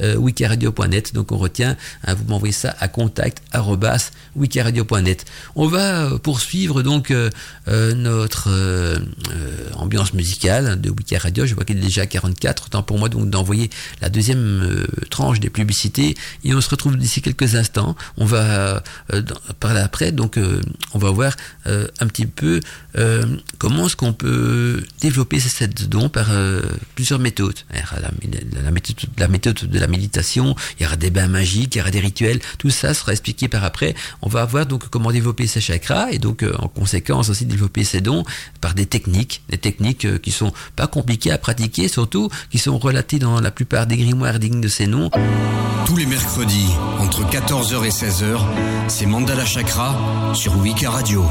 [0.00, 1.14] euh, wikiradio.net.
[1.14, 1.76] Donc on retient,
[2.06, 3.42] hein, vous m'envoyez ça à contact
[4.34, 5.24] wikiradio.net.
[5.54, 7.12] On va euh, poursuivre donc
[7.66, 8.48] notre
[9.74, 11.46] ambiance musicale de Wikiradio.
[11.46, 12.55] Je vois qu'il est déjà 44.
[12.70, 17.22] Temps pour moi donc d'envoyer la deuxième tranche des publicités et on se retrouve d'ici
[17.22, 17.96] quelques instants.
[18.16, 19.22] On va euh,
[19.62, 20.60] après, donc euh,
[20.94, 22.60] on va voir euh, un petit peu
[23.58, 26.28] comment est-ce qu'on peut développer cette dons par
[26.94, 27.58] plusieurs méthodes.
[27.70, 31.80] La, méthode, la méthode de la méditation, il y aura des bains magiques, il y
[31.82, 33.94] aura des rituels, tout ça sera expliqué par après.
[34.22, 38.00] On va voir donc comment développer ces chakras et donc en conséquence aussi développer ces
[38.00, 38.24] dons
[38.62, 43.18] par des techniques, des techniques qui sont pas compliquées à pratiquer, surtout qui sont relatées
[43.18, 45.10] dans la plupart des grimoires dignes de ces noms.
[45.86, 48.40] Tous les mercredis, entre 14h et 16h,
[48.88, 49.96] c'est Mandala Chakra
[50.34, 51.24] sur Wika Radio.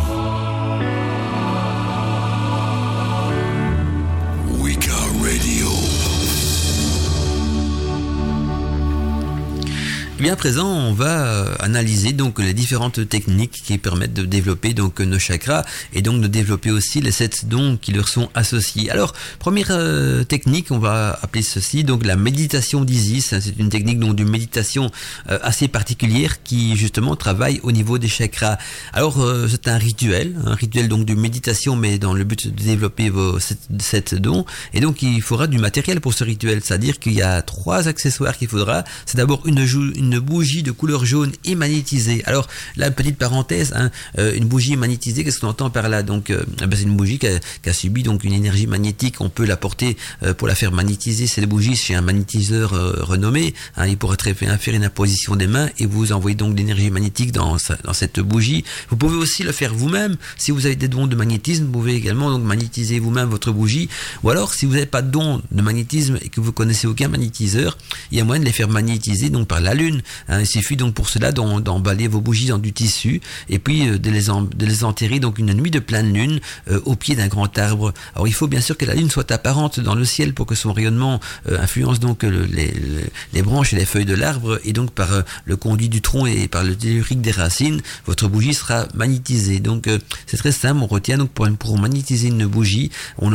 [10.25, 14.99] Bien présent, on va euh, analyser donc les différentes techniques qui permettent de développer donc
[14.99, 18.89] nos chakras et donc de développer aussi les sept dons qui leur sont associés.
[18.89, 23.35] Alors, première euh, technique, on va appeler ceci donc la méditation d'Isis.
[23.39, 24.89] C'est une technique donc de méditation
[25.29, 28.57] euh, assez particulière qui justement travaille au niveau des chakras.
[28.93, 33.11] Alors, c'est un rituel, un rituel donc de méditation, mais dans le but de développer
[33.11, 34.43] vos sept, dons.
[34.73, 38.35] Et donc, il faudra du matériel pour ce rituel, c'est-à-dire qu'il y a trois accessoires
[38.35, 38.83] qu'il faudra.
[39.05, 39.59] C'est d'abord une,
[39.95, 42.23] une bougie de couleur jaune et magnétisée.
[42.25, 46.30] Alors, là, petite parenthèse, hein, euh, une bougie magnétisée, qu'est-ce qu'on entend par là Donc,
[46.30, 49.21] euh, ben, c'est une bougie qui a, subi donc une énergie magnétique.
[49.21, 52.71] On peut la porter euh, pour la faire magnétiser cette bougie chez un magnétiseur
[53.06, 53.54] renommé.
[53.78, 56.89] Hein, il pourrait très bien faire une imposition des mains et vous envoyez donc l'énergie
[56.89, 58.63] magnétique dans, dans cette bougie.
[58.89, 60.15] Vous pouvez aussi le faire vous-même.
[60.38, 63.89] Si vous avez des dons de magnétisme, vous pouvez également donc magnétiser vous-même votre bougie.
[64.23, 67.08] Ou alors, si vous n'avez pas de dons de magnétisme et que vous connaissez aucun
[67.08, 67.78] magnétiseur,
[68.12, 70.76] il y a moyen de les faire magnétiser donc par la lune Hein, il suffit
[70.76, 75.20] donc pour cela d'emballer vos bougies dans du tissu et puis euh, de, les enterrer
[75.20, 76.39] donc une nuit de pleine lune
[76.70, 77.94] euh, au pied d'un grand arbre.
[78.15, 80.56] Alors il faut bien sûr que la lune soit apparente dans le ciel pour que
[80.56, 85.10] son rayonnement euh, influence donc les, branches et les feuilles de l'arbre et donc par
[85.46, 89.60] le conduit du tronc et par le tellurique des racines, votre bougie sera magnétisée.
[89.60, 89.88] Donc
[90.26, 93.32] c'est très simple, on retient donc pour, magnétiser une bougie, on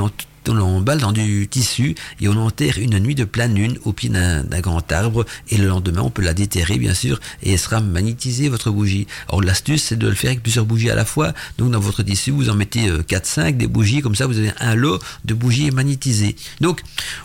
[0.48, 4.08] on l'emballe dans du tissu et on enterre une nuit de pleine lune au pied
[4.08, 7.80] d'un grand arbre et le lendemain on peut la déterrer bien sûr et elle sera
[7.80, 9.06] magnétisée votre bougie.
[9.28, 11.32] Alors l'astuce c'est de le faire avec plusieurs bougies à la fois.
[11.58, 14.52] Donc dans votre tissu vous en mettez 4-5 euh, des bougies comme ça vous avez
[14.60, 16.36] un lot de bougies magnétisées.
[16.60, 16.80] Donc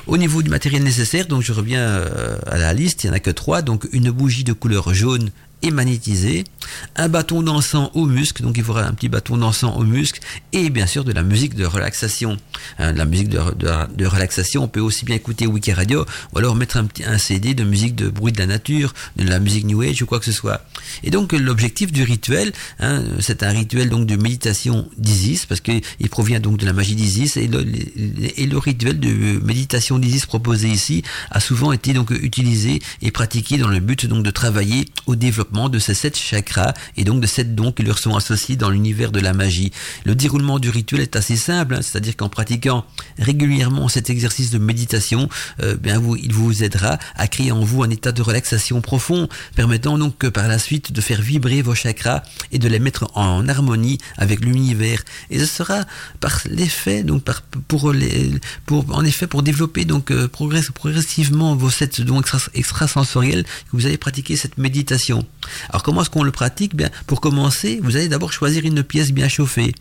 [0.07, 3.15] au niveau du matériel nécessaire donc je reviens euh, à la liste il n'y en
[3.15, 5.31] a que trois donc une bougie de couleur jaune
[5.71, 6.43] magnétisé,
[6.95, 10.19] un bâton d'encens au musc, donc il faudra un petit bâton d'encens au musc,
[10.53, 12.37] et bien sûr de la musique de relaxation.
[12.79, 16.55] Hein, de la musique de, relaxation, on peut aussi bien écouter Wiki Radio, ou alors
[16.55, 19.81] mettre un, un CD de musique de bruit de la nature, de la musique New
[19.81, 20.65] Age ou quoi que ce soit.
[21.03, 25.81] Et donc l'objectif du rituel, hein, c'est un rituel donc de méditation d'Isis, parce qu'il
[26.09, 27.65] provient donc de la magie d'Isis, et le,
[28.37, 33.57] et le rituel de méditation d'Isis proposé ici a souvent été donc utilisé et pratiqué
[33.57, 37.27] dans le but donc de travailler au développement de ces sept chakras et donc de
[37.27, 39.71] sept dons qui leur sont associés dans l'univers de la magie.
[40.05, 42.85] Le déroulement du rituel est assez simple, hein, c'est-à-dire qu'en pratiquant
[43.17, 45.29] régulièrement cet exercice de méditation,
[45.61, 49.97] euh, bien il vous aidera à créer en vous un état de relaxation profond, permettant
[49.97, 53.47] donc que par la suite de faire vibrer vos chakras et de les mettre en
[53.47, 55.01] harmonie avec l'univers.
[55.29, 55.85] Et ce sera
[56.19, 57.23] par l'effet, donc
[57.67, 62.21] pour, en effet, pour développer donc euh, progressivement vos sept dons
[62.53, 65.25] extrasensoriels que vous allez pratiquer cette méditation.
[65.69, 66.75] Alors comment est-ce qu'on le pratique?
[66.75, 69.73] Bien, pour commencer, vous allez d'abord choisir une pièce bien chauffée.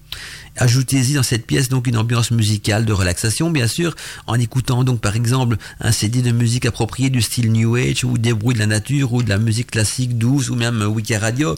[0.57, 3.96] Ajoutez-y dans cette pièce donc une ambiance musicale de relaxation, bien sûr,
[4.27, 8.18] en écoutant donc par exemple un CD de musique approprié du style New Age ou
[8.18, 11.57] des bruits de la nature ou de la musique classique douce ou même Wiki Radio.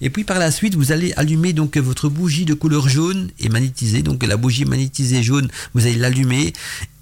[0.00, 3.48] Et puis par la suite, vous allez allumer donc votre bougie de couleur jaune et
[3.48, 4.02] magnétiser.
[4.02, 6.52] Donc la bougie magnétisée jaune, vous allez l'allumer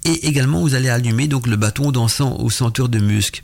[0.07, 3.43] et également vous allez allumer donc le bâton d'encens au senteur de musc.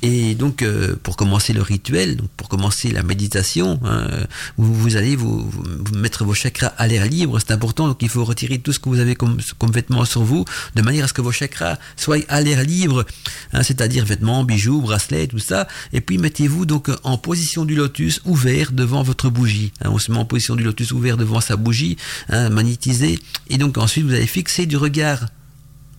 [0.00, 4.08] Et donc euh, pour commencer le rituel, donc pour commencer la méditation, hein,
[4.56, 5.50] vous, allez vous,
[5.94, 7.88] mettre vos chakras à l'air libre, c'est important.
[7.88, 9.38] Donc il faut retirer tout ce que vous avez comme,
[9.70, 13.04] vêtements sur vous, de manière à ce que vos chakras soient à l'air libre,
[13.52, 15.68] hein, c'est-à-dire vêtements, bijoux, bracelets, tout ça.
[15.92, 19.72] Et puis mettez-vous donc en position du lotus ouvert devant votre bougie.
[19.82, 19.90] Hein.
[19.92, 21.98] on se met en position du lotus ouvert devant sa bougie,
[22.30, 23.18] magnétisée.
[23.50, 25.26] Et donc ensuite vous allez fixer du regard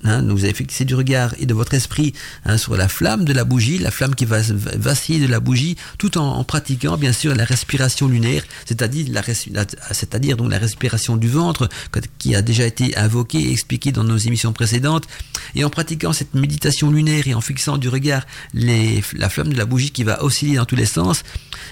[0.06, 2.14] Hein, vous avez fixé du regard et de votre esprit
[2.46, 4.40] hein, sur la flamme de la bougie, la flamme qui va
[4.78, 10.50] vaciller de la bougie, tout en, pratiquant bien sûr la respiration lunaire, c'est-à-dire la, donc
[10.50, 11.68] la respiration du ventre,
[12.18, 15.06] qui a déjà été invoquée et expliquée dans nos émissions précédentes,
[15.56, 19.66] et en pratiquant cette méditation lunaire et en fixant du regard la flamme de la
[19.66, 21.24] bougie qui va osciller dans tous les sens,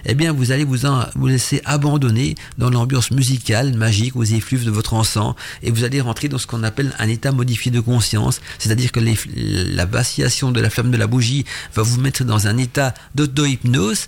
[0.05, 0.79] eh bien vous allez vous,
[1.15, 6.01] vous laisser abandonner dans l'ambiance musicale, magique, aux effluves de votre encens, et vous allez
[6.01, 8.41] rentrer dans ce qu'on appelle un état modifié de conscience.
[8.59, 12.57] C'est-à-dire que la vacillation de la flamme de la bougie va vous mettre dans un
[12.57, 14.05] état d'auto-hypnose,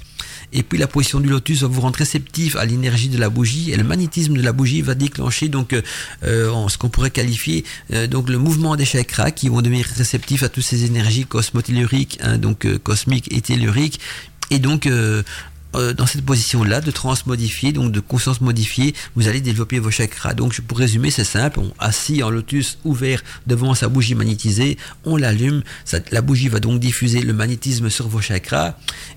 [0.51, 3.71] et puis la position du lotus va vous rendre réceptif à l'énergie de la bougie,
[3.71, 5.73] et le magnétisme de la bougie va déclencher donc
[6.23, 7.63] euh, ce qu'on pourrait qualifier
[7.93, 12.19] euh, donc le mouvement des chakras qui vont devenir réceptifs à toutes ces énergies cosmotelluriques,
[12.21, 13.99] hein, donc euh, cosmiques et telluriques,
[14.51, 14.89] et donc
[15.75, 19.91] euh, dans cette position-là de trans modifiée, donc de conscience modifiée, vous allez développer vos
[19.91, 20.33] chakras.
[20.33, 25.15] Donc pour résumer, c'est simple, on, assis en lotus ouvert devant sa bougie magnétisée, on
[25.15, 25.61] l'allume,
[26.11, 28.75] la bougie va donc diffuser le magnétisme sur vos chakras,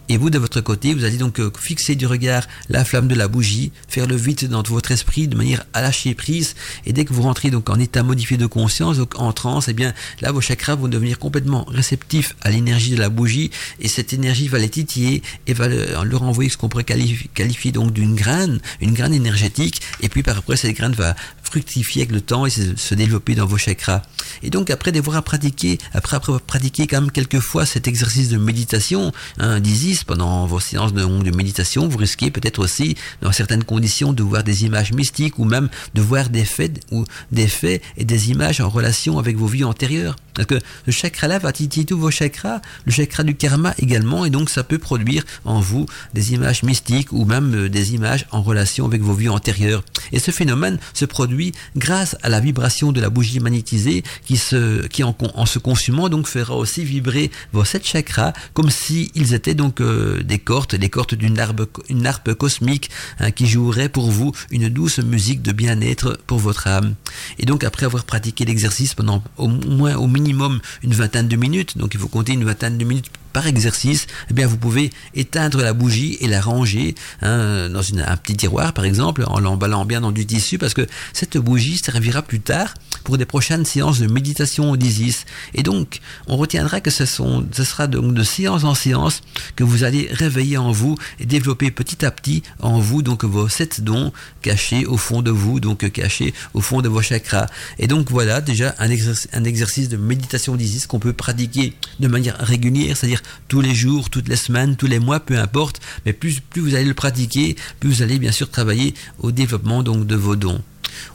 [0.08, 3.14] et vous de votre côté, vous allez donc euh, fixer du regard la flamme de
[3.14, 7.04] la bougie, faire le vide dans votre esprit de manière à lâcher prise, et dès
[7.04, 10.32] que vous rentrez donc en état modifié de conscience, donc en transe, eh bien là
[10.32, 14.58] vos chakras vont devenir complètement réceptifs à l'énergie de la bougie, et cette énergie va
[14.58, 19.14] les titiller et va leur renvoyer ce qu'on pourrait qualifier, donc d'une graine, une graine
[19.14, 21.14] énergétique, et puis par après cette graine va
[21.52, 24.00] fructifier avec le temps et se, développer dans vos chakras.
[24.42, 28.38] Et donc après devoir pratiquer, après, avoir pratiqué quand même quelques fois cet exercice de
[28.38, 34.14] méditation, hein, d'Isis, pendant vos séances de, méditation, vous risquez peut-être aussi, dans certaines conditions,
[34.14, 38.06] de voir des images mystiques ou même de voir des faits ou des faits et
[38.06, 40.16] des images en relation avec vos vies antérieures.
[40.34, 44.24] Parce que le chakra là va titiller tous vos chakras, le chakra du karma également,
[44.24, 45.84] et donc ça peut produire en vous
[46.14, 49.84] des images mystiques ou même euh, des images en relation avec vos vies antérieures.
[50.12, 51.41] Et ce phénomène se produit
[51.76, 56.28] grâce à la vibration de la bougie magnétisée qui, se, qui en, se consumant donc
[56.28, 61.14] fera aussi vibrer vos sept chakras comme s'ils étaient donc euh, des cordes, les cordes
[61.14, 66.18] d'une harpe, une harpe cosmique hein, qui jouerait pour vous une douce musique de bien-être
[66.26, 66.94] pour votre âme.
[67.38, 71.78] Et donc après avoir pratiqué l'exercice pendant au moins au minimum une vingtaine de minutes,
[71.78, 75.62] donc il faut compter une vingtaine de minutes par exercice, eh bien vous pouvez éteindre
[75.62, 80.00] la bougie et la ranger hein, dans un petit tiroir par exemple, en l'emballant bien
[80.00, 82.74] dans du tissu, parce que cette bougie servira plus tard
[83.04, 85.24] pour des prochaines séances de méditation d'Isis.
[85.54, 89.22] Et donc, on retiendra que ce, sera donc de séance en séance
[89.56, 93.48] que vous allez réveiller en vous et développer petit à petit en vous donc vos
[93.48, 97.46] sept dons cachés au fond de vous, donc cachés au fond de vos chakras.
[97.78, 102.08] Et donc voilà déjà un exercice, un exercice de méditation d'Isis qu'on peut pratiquer de
[102.08, 105.80] manière régulière, c'est-à-dire tous les jours, toutes les semaines, tous les mois, peu importe.
[106.06, 109.82] Mais plus, plus vous allez le pratiquer, plus vous allez bien sûr travailler au développement
[109.82, 110.62] donc de vos dons.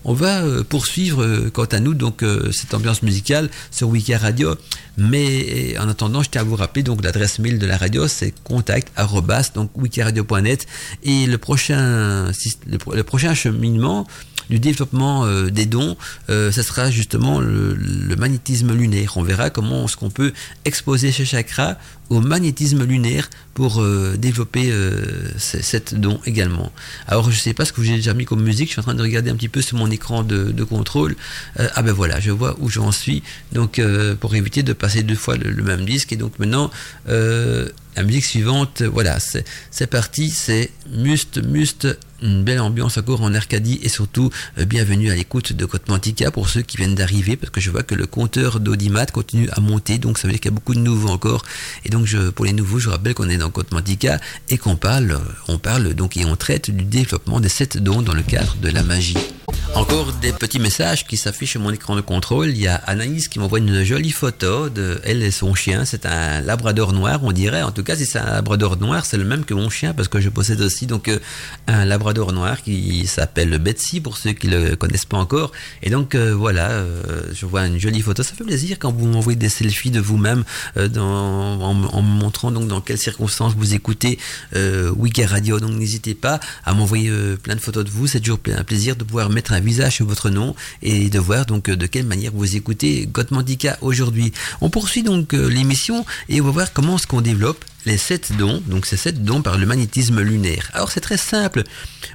[0.04, 4.16] On va euh, poursuivre euh, quant à nous donc euh, cette ambiance musicale sur Wiki
[4.16, 4.56] Radio,
[4.98, 8.34] mais en attendant, je tiens à vous rappeler donc l'adresse mail de la radio, c'est
[8.44, 8.92] contact
[9.54, 10.68] donc wikiradio.net
[11.04, 12.32] et le prochain
[12.68, 14.08] le prochain cheminement
[14.50, 15.98] du développement euh, des dons,
[16.30, 17.76] euh, ça sera justement le,
[18.18, 19.18] magnétisme lunaire.
[19.18, 20.34] On verra comment est-ce qu'on peut
[20.66, 21.78] exposer ce chakra
[22.10, 24.72] au magnétisme lunaire pour euh, développer
[25.38, 26.72] cette don également.
[27.08, 28.84] Alors je ne sais pas ce que j'ai déjà mis comme musique, je suis en
[28.84, 31.16] train de regarder un petit peu sur mon écran de, contrôle.
[31.58, 33.24] ah ben voilà, je vois où j'en suis.
[33.52, 33.82] Donc
[34.20, 36.14] pour éviter de passer deux fois le, le même disque.
[36.14, 36.72] Et donc maintenant
[37.98, 39.18] la musique suivante, voilà,
[39.72, 41.88] c'est parti, c'est Must, Must,
[42.22, 44.30] une belle ambiance encore en Arcadie et surtout
[44.60, 47.70] euh, bienvenue à l'écoute de Côte Mantica pour ceux qui viennent d'arriver parce que je
[47.70, 50.56] vois que le compteur d'Audimat continue à monter donc ça veut dire qu'il y a
[50.56, 51.44] beaucoup de nouveaux encore
[51.86, 54.20] et donc pour les nouveaux je rappelle qu'on est dans Côte Mantica
[54.50, 58.16] et qu'on parle, on parle donc et on traite du développement des sept dons dans
[58.16, 59.18] le cadre de la magie.
[59.76, 62.50] Encore des petits messages qui s'affichent sur mon écran de contrôle.
[62.50, 65.86] Il y a Anaïs qui m'envoie une jolie photo de elle et son chien.
[65.86, 67.62] C'est un labrador noir, on dirait.
[67.62, 70.20] En tout cas, c'est un labrador noir, c'est le même que mon chien parce que
[70.20, 71.20] je possède aussi donc euh,
[71.68, 75.52] un labrador noir qui s'appelle Betsy pour ceux qui le connaissent pas encore.
[75.84, 78.24] Et donc euh, voilà, euh, je vois une jolie photo.
[78.24, 80.44] Ça fait plaisir quand vous m'envoyez des selfies de vous-même
[80.76, 84.20] en, me montrant donc dans quelles circonstances vous écoutez
[84.54, 85.60] Wiki Radio.
[85.60, 87.12] Donc n'hésitez pas à m'envoyer
[87.42, 88.08] plein de photos de vous.
[88.08, 91.46] C'est toujours un plaisir de pouvoir mettre un visage sur votre nom et de voir
[91.46, 94.34] donc de quelle manière vous écoutez Gottmandica aujourd'hui.
[94.62, 98.62] On poursuit donc l'émission et on va voir comment est-ce qu'on développe les sept dons,
[98.68, 100.70] donc ces sept dons par le magnétisme lunaire.
[100.74, 101.64] Alors c'est très simple,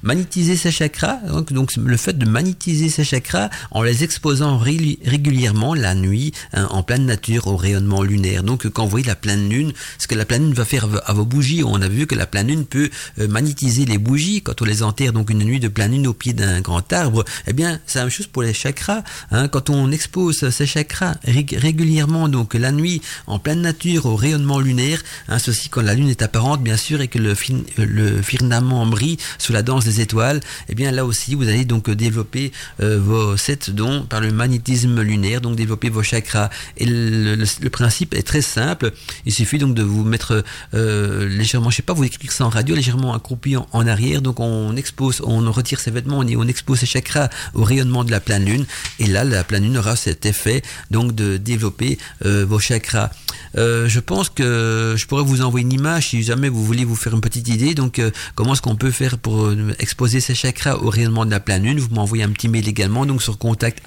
[0.02, 1.16] magnétiser ses chakras,
[1.50, 6.82] donc, le fait de magnétiser ses chakras en les exposant régulièrement la nuit hein, en
[6.82, 8.42] pleine nature au rayonnement lunaire.
[8.42, 11.12] Donc quand vous voyez la pleine lune, ce que la pleine lune va faire à
[11.14, 14.60] vos bougies, on a vu que la pleine lune peut euh, magnétiser les bougies quand
[14.60, 17.24] on les enterre donc une nuit de pleine lune au pied d'un grand arbre.
[17.46, 19.04] Eh bien c'est la même chose pour les chakras.
[19.30, 24.60] Hein, quand on expose ces chakras régulièrement donc la nuit en pleine nature au rayonnement
[24.60, 27.34] lunaire, hein, ceci quand la lune est apparente, bien sûr, et que le,
[27.78, 30.38] le firmament brille sous la danse des étoiles,
[30.68, 34.32] et eh bien là aussi, vous allez donc développer euh, vos sept dons par le
[34.32, 36.50] magnétisme lunaire, donc développer vos chakras.
[36.76, 38.92] Et le, principe est très simple.
[39.26, 40.44] Il suffit donc de vous mettre
[40.74, 44.22] euh, légèrement, je sais pas, vous écrire ça en radio, légèrement accroupi en, arrière.
[44.22, 48.10] Donc on expose, on retire ses vêtements, on, on expose ses chakras au rayonnement de
[48.10, 48.66] la pleine lune.
[48.98, 53.10] Et là, la pleine lune aura cet effet donc de développer euh, vos chakras.
[53.54, 57.14] je pense que je pourrais vous envoyer une image si jamais vous voulez vous faire
[57.14, 57.74] une petite idée.
[57.74, 61.30] Donc, euh, comment est-ce qu'on peut faire pour euh, exposer ces chakras au rayonnement de
[61.30, 61.78] la pleine lune?
[61.78, 63.82] Vous m'envoyez un petit mail également, donc sur contact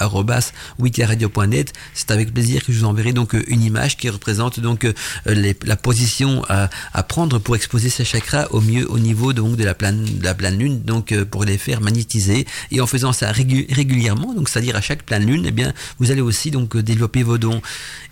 [1.93, 4.88] C'est avec plaisir que je vous enverrai donc une image qui représente donc
[5.26, 6.70] la position à,
[7.03, 10.34] prendre pour exposer ces chakras au mieux au niveau donc de la pleine de la
[10.34, 12.45] pleine lune, donc pour les faire magnétiser.
[12.72, 16.22] Et en faisant ça régulièrement, donc c'est-à-dire à chaque pleine lune, eh bien, vous allez
[16.22, 17.62] aussi donc développer vos dons.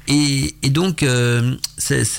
[0.08, 1.56] Et, donc, euh,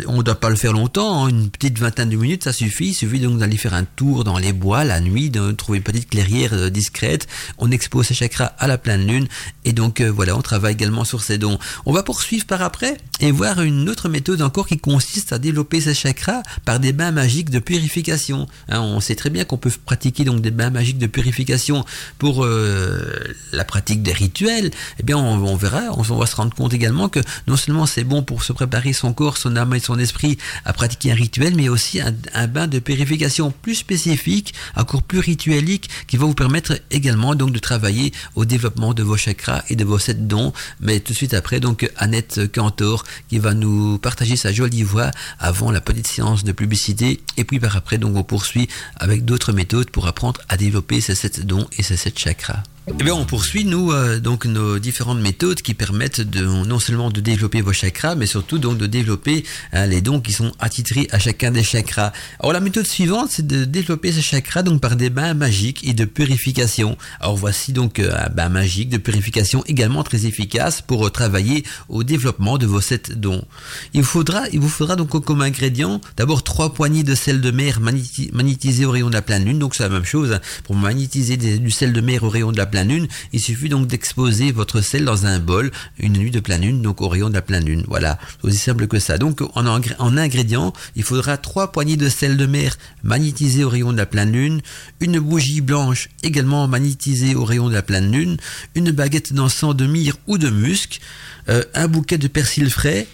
[0.06, 1.28] on ne doit pas le faire longtemps, hein.
[1.28, 2.88] une petite vingtaine de minutes, ça suffit.
[2.88, 5.84] Il suffit donc d'aller faire un tour dans les bois la nuit, de trouver une
[5.84, 7.26] petite clairière euh, discrète.
[7.58, 9.26] On expose ses chakras à la pleine lune.
[9.64, 11.58] Et donc, euh, voilà, on travaille également sur ces dons.
[11.84, 15.80] On va poursuivre par après et voir une autre méthode encore qui consiste à développer
[15.80, 18.46] ses chakras par des bains magiques de purification.
[18.68, 21.84] Hein, on sait très bien qu'on peut pratiquer donc des bains magiques de purification
[22.18, 24.70] pour la pratique des rituels.
[24.98, 28.22] Eh bien, on, verra, on va se rendre compte également que non seulement c'est bon
[28.22, 31.68] pour se préparer son corps, son âme et son esprit à pratiquer un rituel, mais
[31.68, 37.34] aussi un, bain de purification plus spécifique, encore plus rituelique, qui va vous permettre également
[37.34, 40.52] donc de travailler au développement de vos chakras et de vos sept dons.
[40.80, 45.10] Mais tout de suite après, donc Annette Cantor qui va nous partager sa jolie voix
[45.38, 47.20] avant la petite séance de publicité.
[47.36, 51.14] Et puis par après, donc on poursuit avec d'autres méthodes pour apprendre à développer ces
[51.14, 52.62] sept dons et ces sept chakras.
[52.86, 57.62] Eh on poursuit, nous, euh, donc nos différentes méthodes qui permettent non seulement de développer
[57.62, 61.62] vos chakras, mais surtout de développer hein, les dons qui sont attitrés à chacun des
[61.62, 62.12] chakras.
[62.40, 65.94] Alors, la méthode suivante, c'est de développer ces chakras donc par des bains magiques et
[65.94, 66.98] de purification.
[67.20, 72.04] Alors, voici donc euh, un bain magique de purification également très efficace pour travailler au
[72.04, 73.46] développement de vos sept dons.
[73.94, 77.50] Il vous faudra, il vous faudra donc comme ingrédient d'abord trois poignées de sel de
[77.50, 79.58] mer magnétisé au rayon de la pleine lune.
[79.58, 82.58] Donc, c'est la même chose hein, pour magnétiser du sel de mer au rayon de
[82.58, 86.40] la pleine lune, il suffit donc d'exposer votre sel dans un bol une nuit de
[86.40, 87.84] pleine lune, donc au rayon de la pleine lune.
[87.86, 89.18] Voilà, aussi simple que ça.
[89.18, 93.92] Donc en, en ingrédients, il faudra trois poignées de sel de mer magnétisé au rayon
[93.92, 94.60] de la pleine lune,
[95.00, 98.38] une bougie blanche également magnétisée au rayon de la pleine lune,
[98.74, 101.00] une baguette d'encens de myrrhe ou de musc,
[101.48, 103.06] euh, un bouquet de persil frais,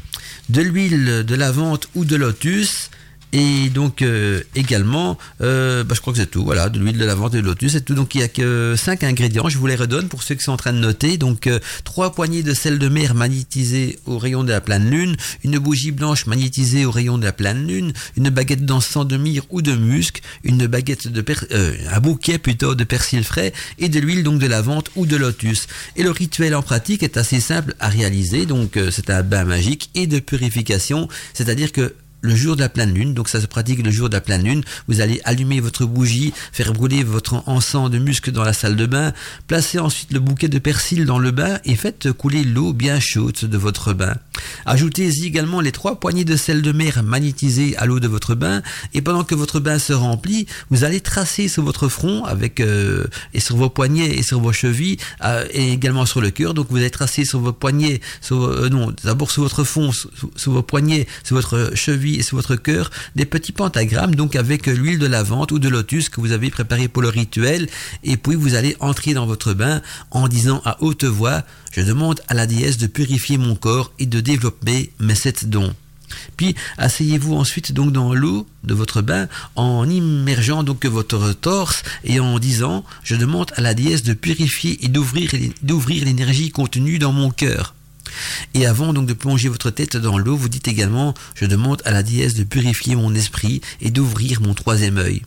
[0.48, 2.90] de l'huile de lavande ou de lotus,
[3.32, 6.44] et donc euh, également, euh, bah, je crois que c'est tout.
[6.44, 7.94] Voilà, de l'huile de lavande et de lotus, c'est tout.
[7.94, 9.48] Donc il n'y a que 5 ingrédients.
[9.48, 11.16] Je vous les redonne pour ceux qui sont en train de noter.
[11.16, 11.60] Donc euh,
[12.14, 16.26] poignées de sel de mer magnétisé au rayon de la pleine lune, une bougie blanche
[16.26, 20.22] magnétisée au rayon de la pleine lune, une baguette d'encens de myrrhe ou de musc,
[20.42, 21.36] une baguette de per
[21.92, 25.66] un bouquet plutôt de persil frais et de l'huile donc de lavande ou de lotus.
[25.96, 28.46] Et le rituel en pratique est assez simple à réaliser.
[28.46, 32.92] Donc c'est un bain magique et de purification, c'est-à-dire que le jour de la pleine
[32.92, 35.86] lune, donc ça se pratique le jour de la pleine lune, vous allez allumer votre
[35.86, 39.12] bougie, faire brûler votre encens de musc dans la salle de bain,
[39.46, 43.38] placer ensuite le bouquet de persil dans le bain et faites couler l'eau bien chaude
[43.42, 44.14] de votre bain.
[44.66, 48.62] Ajoutez-y également les trois poignées de sel de mer magnétisées à l'eau de votre bain
[48.94, 53.06] et pendant que votre bain se remplit, vous allez tracer sur votre front avec euh,
[53.34, 56.54] et sur vos poignets et sur vos chevilles euh, et également sur le cœur.
[56.54, 58.00] Donc vous allez tracer sur vos poignets,
[58.32, 62.36] euh, non, d'abord sur votre front, sur, sur vos poignets, sur votre cheville et sur
[62.36, 66.32] votre cœur des petits pentagrammes, donc avec l'huile de lavande ou de lotus que vous
[66.32, 67.68] avez préparé pour le rituel.
[68.04, 71.42] Et puis vous allez entrer dans votre bain en disant à haute voix,
[71.72, 75.74] je demande à la déesse de purifier mon corps et de développer mes sept dons.
[76.36, 82.20] Puis asseyez-vous ensuite donc dans l'eau de votre bain en immergeant donc votre torse et
[82.20, 85.30] en disant je demande à la déesse de purifier et d'ouvrir
[85.62, 87.74] d'ouvrir l'énergie contenue dans mon cœur.
[88.54, 91.90] Et avant donc de plonger votre tête dans l'eau, vous dites également Je demande à
[91.90, 95.22] la déesse de purifier mon esprit et d'ouvrir mon troisième œil.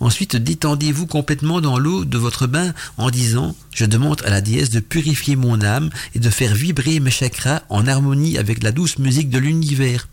[0.00, 4.70] Ensuite, détendez-vous complètement dans l'eau de votre bain en disant Je demande à la déesse
[4.70, 8.98] de purifier mon âme et de faire vibrer mes chakras en harmonie avec la douce
[8.98, 10.08] musique de l'univers.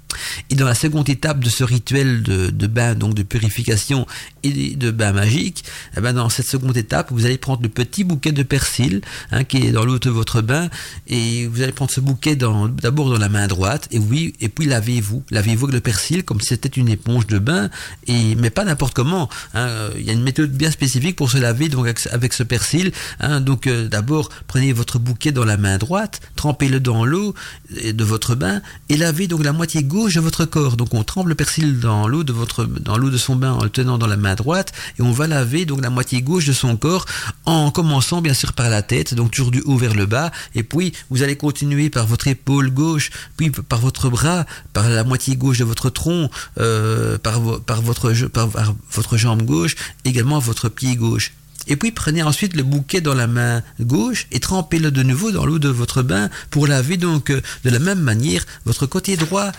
[0.49, 4.05] Et dans la seconde étape de ce rituel de, bain, donc de purification
[4.43, 5.64] et de bain magique,
[5.97, 9.01] eh ben dans cette seconde étape, vous allez prendre le petit bouquet de persil
[9.32, 10.70] hein, qui est dans l'eau de votre bain,
[11.07, 14.66] et vous allez prendre ce bouquet d'abord dans, la main droite, et oui, et puis
[14.66, 17.70] lavez-vous, lavez-vous avec le persil comme si c'était une éponge de bain,
[18.07, 19.30] et mais pas n'importe comment.
[19.53, 22.91] Hein, il y a une méthode bien spécifique pour se laver donc avec, ce persil.
[23.20, 27.34] Hein, donc euh, d'abord prenez votre bouquet dans la main droite, trempez-le dans l'eau
[27.70, 30.78] de votre bain et lavez donc la moitié gauche de votre corps.
[30.78, 33.64] Donc on trempe le persil dans l'eau de votre dans l'eau de son bain en
[33.64, 36.54] le tenant dans la main droite et on va laver donc la moitié gauche de
[36.54, 37.06] son corps
[37.45, 40.64] en commençant bien sûr par la tête, donc toujours du haut vers le bas et
[40.64, 45.36] puis vous allez continuer par votre épaule gauche, puis par votre bras, par la moitié
[45.36, 46.30] gauche de votre tronc,
[46.60, 48.49] euh, par, par, votre, par
[48.91, 51.34] votre jambe gauche, également votre pied gauche.
[51.68, 55.45] Et puis prenez ensuite le bouquet dans la main gauche et trempez-le de nouveau dans
[55.45, 59.52] l'eau de votre bain pour laver donc euh, de la même manière votre côté droit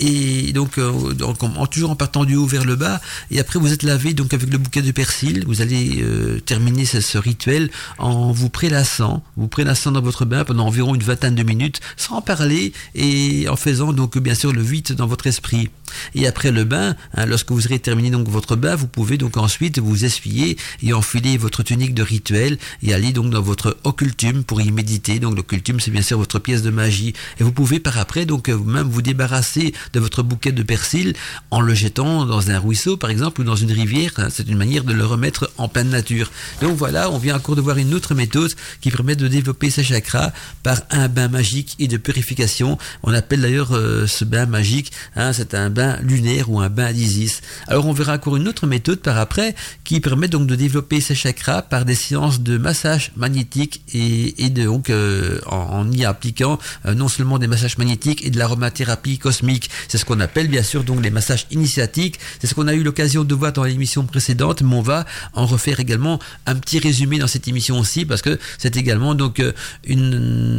[0.00, 3.00] et donc, euh, donc en, toujours en partant du haut vers le bas.
[3.30, 5.44] Et après, vous êtes lavé donc avec le bouquet de persil.
[5.46, 10.44] Vous allez euh, terminer ce, ce, rituel en vous prélassant, vous prélassant dans votre bain
[10.44, 14.62] pendant environ une vingtaine de minutes, sans parler et en faisant donc bien sûr le
[14.62, 15.68] vide dans votre esprit.
[16.14, 19.36] Et après le bain, hein, lorsque vous aurez terminé donc votre bain, vous pouvez donc
[19.36, 24.44] ensuite vous essuyer et enfiler votre tunique de rituel et aller donc dans votre occultum
[24.44, 25.18] pour y méditer.
[25.18, 27.12] Donc l'occultum, c'est bien sûr votre pièce de magie.
[27.38, 31.14] Et vous pouvez par après donc même vous débarrasser de votre bouquet de persil
[31.50, 34.12] en le jetant dans un ruisseau par exemple ou dans une rivière.
[34.30, 36.30] C'est une manière de le remettre en pleine nature.
[36.60, 39.84] Donc voilà, on vient encore de voir une autre méthode qui permet de développer ses
[39.84, 40.32] chakras
[40.62, 42.78] par un bain magique et de purification.
[43.02, 46.92] On appelle d'ailleurs euh, ce bain magique, hein, c'est un bain lunaire ou un bain
[46.92, 47.40] d'Isis.
[47.66, 51.14] Alors on verra encore une autre méthode par après qui permet donc de développer ces
[51.14, 56.94] chakras par des séances de massage magnétique et, et donc euh, en, y appliquant euh,
[56.94, 59.69] non seulement des massages magnétiques et de l'aromathérapie cosmique.
[59.88, 62.18] C'est ce qu'on appelle bien sûr donc les massages initiatiques.
[62.40, 65.46] C'est ce qu'on a eu l'occasion de voir dans l'émission précédente, mais on va en
[65.46, 69.52] refaire également un petit résumé dans cette émission aussi parce que c'est également donc euh,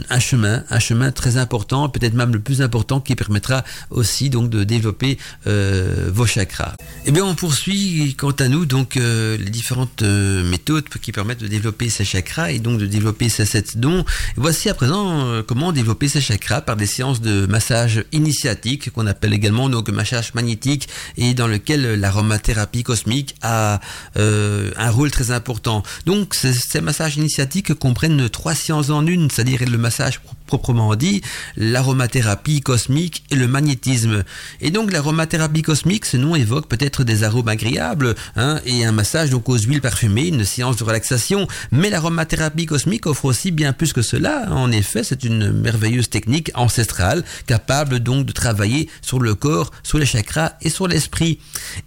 [0.09, 4.49] un chemin, un chemin très important, peut-être même le plus important qui permettra aussi donc
[4.49, 6.75] de développer euh, vos chakras.
[7.05, 11.47] Eh bien, on poursuit quant à nous donc euh, les différentes méthodes qui permettent de
[11.47, 14.05] développer ces chakras et donc de développer ces sept dons.
[14.35, 19.33] voici à présent comment développer ces chakras par des séances de massage initiatique qu'on appelle
[19.33, 20.87] également donc massage magnétique
[21.17, 23.79] et dans lequel l'aromathérapie cosmique a
[24.15, 25.83] un rôle très important.
[26.05, 30.19] Donc, ces massages initiatiques comprennent trois séances en une, c'est-à-dire le massage
[30.51, 31.21] proprement dit,
[31.55, 34.25] l'aromathérapie cosmique et le magnétisme.
[34.59, 39.29] Et donc l'aromathérapie cosmique, ce nom évoque peut-être des arômes agréables hein, et un massage
[39.29, 41.47] donc aux huiles parfumées, une séance de relaxation.
[41.71, 44.51] Mais l'aromathérapie cosmique offre aussi bien plus que cela.
[44.51, 49.99] En effet, c'est une merveilleuse technique ancestrale capable donc de travailler sur le corps, sur
[49.99, 51.39] les chakras et sur l'esprit.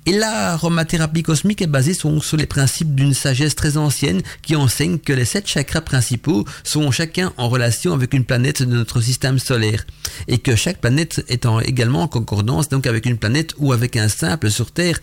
[0.07, 4.99] Et l'aromathérapie cosmique est basée sur, sur les principes d'une sagesse très ancienne qui enseigne
[4.99, 9.39] que les sept chakras principaux sont chacun en relation avec une planète de notre système
[9.39, 9.85] solaire
[10.29, 14.09] et que chaque planète est également en concordance donc avec une planète ou avec un
[14.09, 15.01] simple sur Terre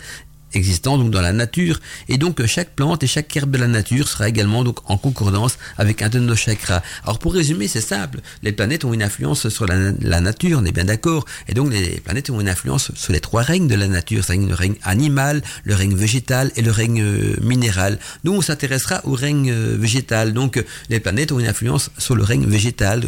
[0.53, 1.79] existant donc dans la nature
[2.09, 5.57] et donc chaque plante et chaque herbe de la nature sera également donc en concordance
[5.77, 6.81] avec un de nos chakras.
[7.03, 10.71] Alors pour résumer, c'est simple, les planètes ont une influence sur la, nature, on est
[10.71, 13.87] bien d'accord, et donc les planètes ont une influence sur les trois règnes de la
[13.87, 17.99] nature, c'est le règne animal, le règne végétal et le règne euh, minéral.
[18.23, 22.23] Nous on s'intéressera au règne euh, végétal, donc les planètes ont une influence sur le
[22.23, 23.03] règne végétal.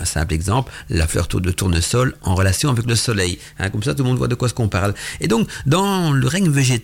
[0.00, 3.38] Un, simple exemple, la fleur de tournesol en relation avec le soleil.
[3.58, 4.94] Hein, comme ça tout le monde voit de quoi ce qu'on parle.
[5.20, 6.75] Et donc dans le règne végétal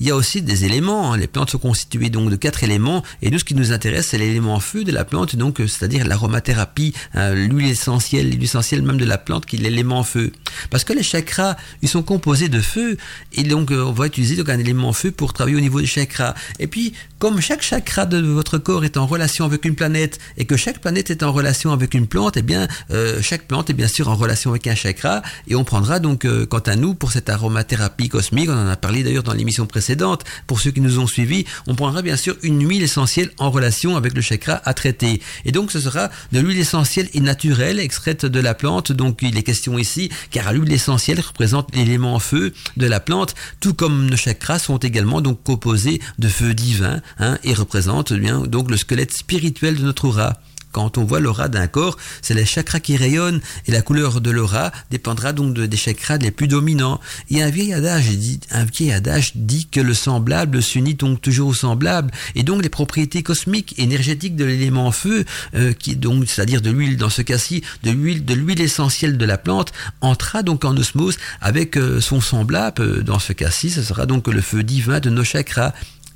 [0.00, 1.12] il y a aussi des éléments.
[1.12, 1.16] Hein.
[1.16, 4.18] Les plantes sont constituées donc de quatre éléments, et nous, ce qui nous intéresse, c'est
[4.18, 8.98] l'élément feu de la plante, donc euh, c'est-à-dire l'aromathérapie, hein, l'huile essentielle, l'huile essentielle même
[8.98, 10.32] de la plante, qui est l'élément feu.
[10.70, 12.96] Parce que les chakras, ils sont composés de feu,
[13.32, 15.86] et donc euh, on va utiliser donc un élément feu pour travailler au niveau des
[15.86, 16.34] chakras.
[16.58, 20.44] Et puis, comme chaque chakra de votre corps est en relation avec une planète, et
[20.44, 23.70] que chaque planète est en relation avec une plante, et eh bien, euh, chaque plante
[23.70, 26.94] est bien sûr en relation avec un chakra, et on prendra donc, quant à nous,
[26.94, 30.80] pour cette aromathérapie cosmique, on en a parlé d'ailleurs dans l'émission précédente, pour ceux qui
[30.80, 34.60] nous ont suivis, on prendra bien sûr une huile essentielle en relation avec le chakra
[34.64, 35.20] à traiter.
[35.44, 38.92] Et donc ce sera de l'huile essentielle et naturelle extraite de la plante.
[38.92, 43.74] Donc il est question ici, car l'huile essentielle représente l'élément feu de la plante, tout
[43.74, 48.70] comme nos chakras sont également donc composés de feu divin hein, et représentent bien donc
[48.70, 50.38] le squelette spirituel de notre aura.
[50.72, 54.30] Quand on voit l'aura d'un corps, c'est les chakras qui rayonnent et la couleur de
[54.30, 57.00] l'aura dépendra donc des chakras les plus dominants.
[57.30, 61.48] Et un vieil adage dit, un vieil adage dit que le semblable s'unit donc toujours
[61.48, 66.60] au semblable et donc les propriétés cosmiques énergétiques de l'élément feu, euh, qui donc c'est-à-dire
[66.60, 70.64] de l'huile dans ce cas-ci, de l'huile de l'huile essentielle de la plante, entra donc
[70.64, 72.82] en osmose avec euh, son semblable.
[72.82, 75.72] Euh, dans ce cas-ci, ce sera donc le feu divin de nos chakras.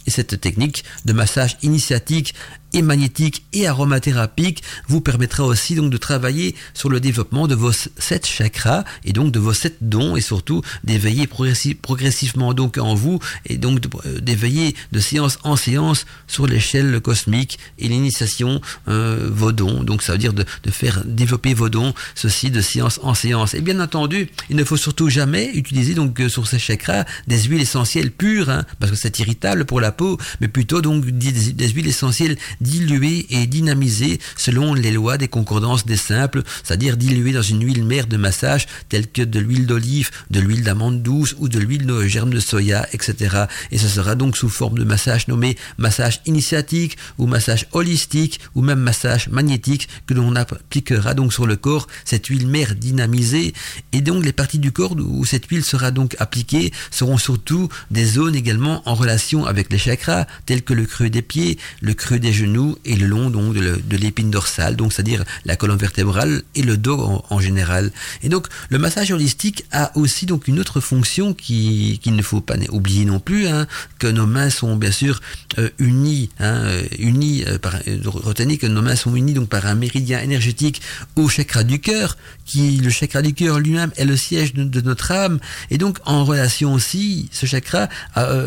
[0.07, 2.35] Et cette technique de massage initiatique
[2.73, 7.73] et magnétique et aromathérapique vous permettra aussi donc de travailler sur le développement de vos
[7.73, 13.19] sept chakras et donc de vos sept dons et surtout d'éveiller progressivement donc en vous
[13.47, 19.53] et donc euh, d'éveiller de, séance en séance sur l'échelle cosmique et l'initiation euh, vos
[19.53, 19.83] dons.
[19.83, 23.55] Donc ça veut dire de, faire développer vos dons, ceci de séance en séance.
[23.55, 27.43] Et bien entendu, il ne faut surtout jamais utiliser donc euh, sur ces chakras des
[27.43, 31.69] huiles essentielles pures hein, parce que c'est irritable pour la peau, mais plutôt donc des
[31.69, 37.43] huiles essentielles diluée et dynamisée selon les lois des concordances des simples, c'est-à-dire diluée dans
[37.43, 41.49] une huile mère de massage telle que de l'huile d'olive, de l'huile d'amande douce ou
[41.49, 43.47] de l'huile de germe de soya, etc.
[43.71, 48.63] Et ce sera donc sous forme de massage nommé massage initiatique ou massage holistique ou
[48.63, 53.53] même massage magnétique que l'on appliquera donc sur le corps cette huile mère dynamisée
[53.93, 58.05] et donc les parties du corps où cette huile sera donc appliquée seront surtout des
[58.05, 62.19] zones également en relation avec les chakras tels que le creux des pieds, le creux
[62.19, 62.52] des genoux
[62.85, 67.23] et le long donc de l'épine dorsale, donc c'est-à-dire la colonne vertébrale et le dos
[67.29, 67.91] en, général.
[68.23, 72.41] Et donc le massage holistique a aussi donc une autre fonction qui qu'il ne faut
[72.41, 73.67] pas oublier non plus, hein,
[73.99, 75.21] que nos mains sont bien sûr
[75.59, 77.59] euh, unies, hein, euh, unies euh,
[78.05, 80.83] retenez que nos mains sont unies donc par un méridien énergétique
[81.17, 85.11] au chakra du cœur, qui le chakra du cœur lui-même est le siège de, notre
[85.13, 85.39] âme,
[85.71, 87.89] et donc en relation aussi, ce chakra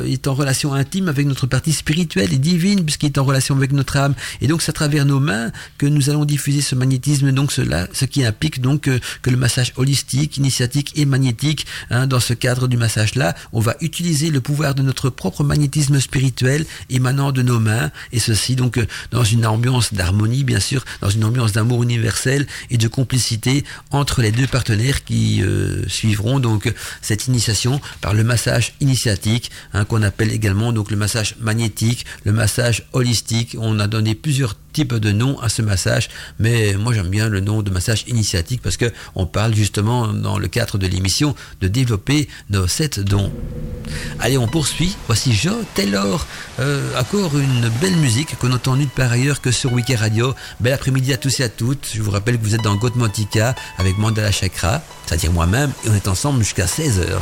[0.05, 3.71] est en relation intime avec notre partie spirituelle et divine, puisqu'il est en relation avec
[3.71, 3.94] notre
[4.41, 7.87] et donc c'est à travers nos mains que nous allons diffuser ce magnétisme, donc cela,
[7.93, 8.89] ce qui implique donc
[9.21, 13.75] que le massage holistique, initiatique et magnétique, hein, dans ce cadre du massage-là, on va
[13.81, 18.77] utiliser le pouvoir de notre propre magnétisme spirituel émanant de nos mains, et ceci donc
[18.77, 23.63] euh, dans une ambiance d'harmonie, bien sûr, dans une ambiance d'amour universel et de complicité
[23.91, 29.85] entre les deux partenaires qui euh, suivront donc cette initiation par le massage initiatique, hein,
[29.85, 33.55] qu'on appelle également donc le massage magnétique, le massage holistique.
[33.79, 37.61] A donné plusieurs type de nom à ce massage, mais moi j'aime bien le nom
[37.61, 42.27] de massage initiatique parce que on parle justement dans le cadre de l'émission de développer
[42.49, 43.31] nos sept dons.
[44.19, 44.95] Allez, on poursuit.
[45.07, 46.25] Voici Joe Taylor,
[46.59, 50.33] euh, encore une belle musique qu'on entend nulle part ailleurs que sur Wiki Radio.
[50.59, 51.89] Bel après-midi à tous et à toutes.
[51.93, 55.95] Je vous rappelle que vous êtes dans Gotmantika avec Mandala Chakra, c'est-à-dire moi-même, et on
[55.95, 57.19] est ensemble jusqu'à 16h.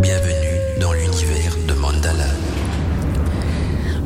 [0.00, 2.26] Bienvenue dans l'univers de Mandala.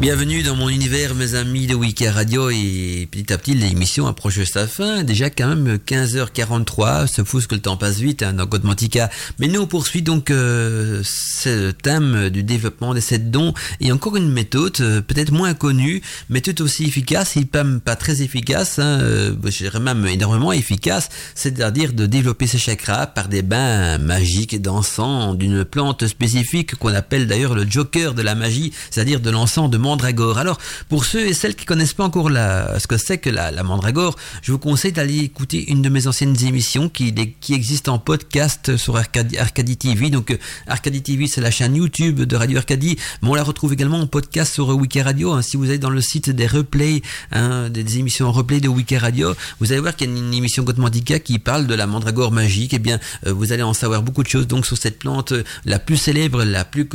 [0.00, 2.50] Bienvenue dans mon univers, mes amis de Wiki Radio.
[2.50, 5.02] Et petit à petit, l'émission approche sa fin.
[5.02, 7.08] Déjà, quand même, 15h43.
[7.12, 9.10] C'est fou ce que le temps passe vite hein, dans Godmantica.
[9.40, 13.54] Mais nous, on poursuit donc euh, ce thème du développement des sept dons.
[13.80, 17.96] Et encore une méthode, euh, peut-être moins connue, mais tout aussi efficace, et pas, pas
[17.96, 23.26] très efficace, hein, euh, je dirais même énormément efficace, c'est-à-dire de développer ses chakras par
[23.26, 28.72] des bains magiques d'encens d'une plante spécifique qu'on appelle d'ailleurs le joker de la magie,
[28.90, 30.38] c'est-à-dire de l'encens de mandragore.
[30.38, 30.58] Alors,
[30.88, 34.52] pour ceux et celles qui connaissent pas encore ce que c'est que la, mandragore, je
[34.52, 37.14] vous conseille d'aller écouter une de mes anciennes émissions qui,
[37.50, 40.10] existe en podcast sur Arcadie, TV.
[40.10, 43.72] Donc, euh, Arcadie TV, c'est la chaîne YouTube de Radio Arcadie, mais on la retrouve
[43.72, 45.32] également en podcast sur Wiki Radio.
[45.32, 45.42] Hein.
[45.42, 48.98] Si vous allez dans le site des replays, hein, des émissions en replay de Wiki
[48.98, 52.30] Radio, vous allez voir qu'il y a une, émission Godmandica qui parle de la mandragore
[52.30, 52.74] magique.
[52.74, 55.44] Eh bien, euh, vous allez en savoir beaucoup de choses donc sur cette plante euh,
[55.64, 56.88] la plus célèbre, la plus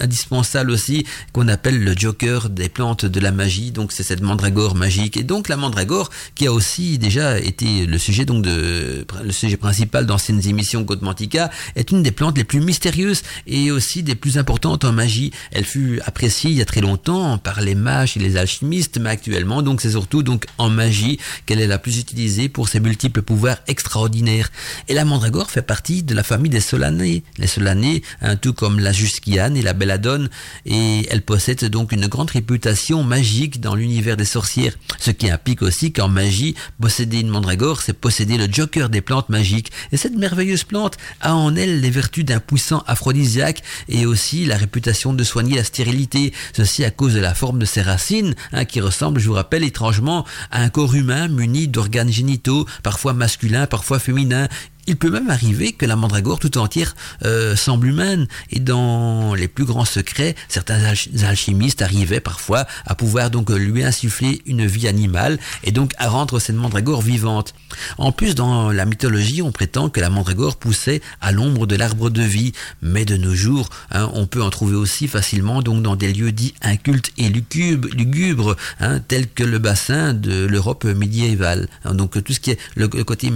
[0.00, 4.74] indispensable aussi, qu'on appelle le joker des plantes de la magie, donc c'est cette mandragore
[4.74, 5.16] magique.
[5.16, 10.06] Et donc la mandragore qui a aussi déjà été le sujet donc le sujet principal
[10.06, 14.84] d'anciennes émissions Godmantica est une des plantes les plus mystérieuses et aussi des plus importantes
[14.84, 15.32] en magie.
[15.50, 19.10] Elle fut appréciée il y a très longtemps par les mages et les alchimistes, mais
[19.10, 23.22] actuellement donc c'est surtout donc en magie qu'elle est la plus utilisée pour ses multiples
[23.22, 24.50] pouvoirs extraordinaires.
[24.88, 28.02] Et la mandragore fait partie de la famille des solanées, les solanées,
[28.42, 30.28] tout comme la jusquiane et la belladone,
[30.66, 35.62] et elle possède donc une grande réputation magique dans l'univers des sorcières, ce qui implique
[35.62, 39.72] aussi qu'en magie, posséder une mandragore, c'est posséder le joker des plantes magiques.
[39.92, 44.58] Et cette merveilleuse plante a en elle les vertus d'un puissant aphrodisiaque et aussi la
[44.58, 48.66] réputation de soigner la stérilité, ceci à cause de la forme de ses racines, hein,
[48.66, 53.66] qui ressemble, je vous rappelle, étrangement à un corps humain muni d'organes génitaux, parfois masculins,
[53.66, 54.48] parfois féminins,
[54.90, 58.26] il peut même arriver que la mandragore tout entière euh, semble humaine.
[58.50, 60.82] Et dans les plus grands secrets, certains
[61.22, 66.40] alchimistes arrivaient parfois à pouvoir donc lui insuffler une vie animale et donc à rendre
[66.40, 67.54] cette mandragore vivante.
[67.98, 72.10] En plus, dans la mythologie, on prétend que la mandragore poussait à l'ombre de l'arbre
[72.10, 72.52] de vie.
[72.82, 76.32] Mais de nos jours, hein, on peut en trouver aussi facilement donc dans des lieux
[76.32, 81.68] dits incultes et lugubres, hein, tels que le bassin de l'Europe médiévale.
[81.84, 83.32] Donc tout ce qui est le, côté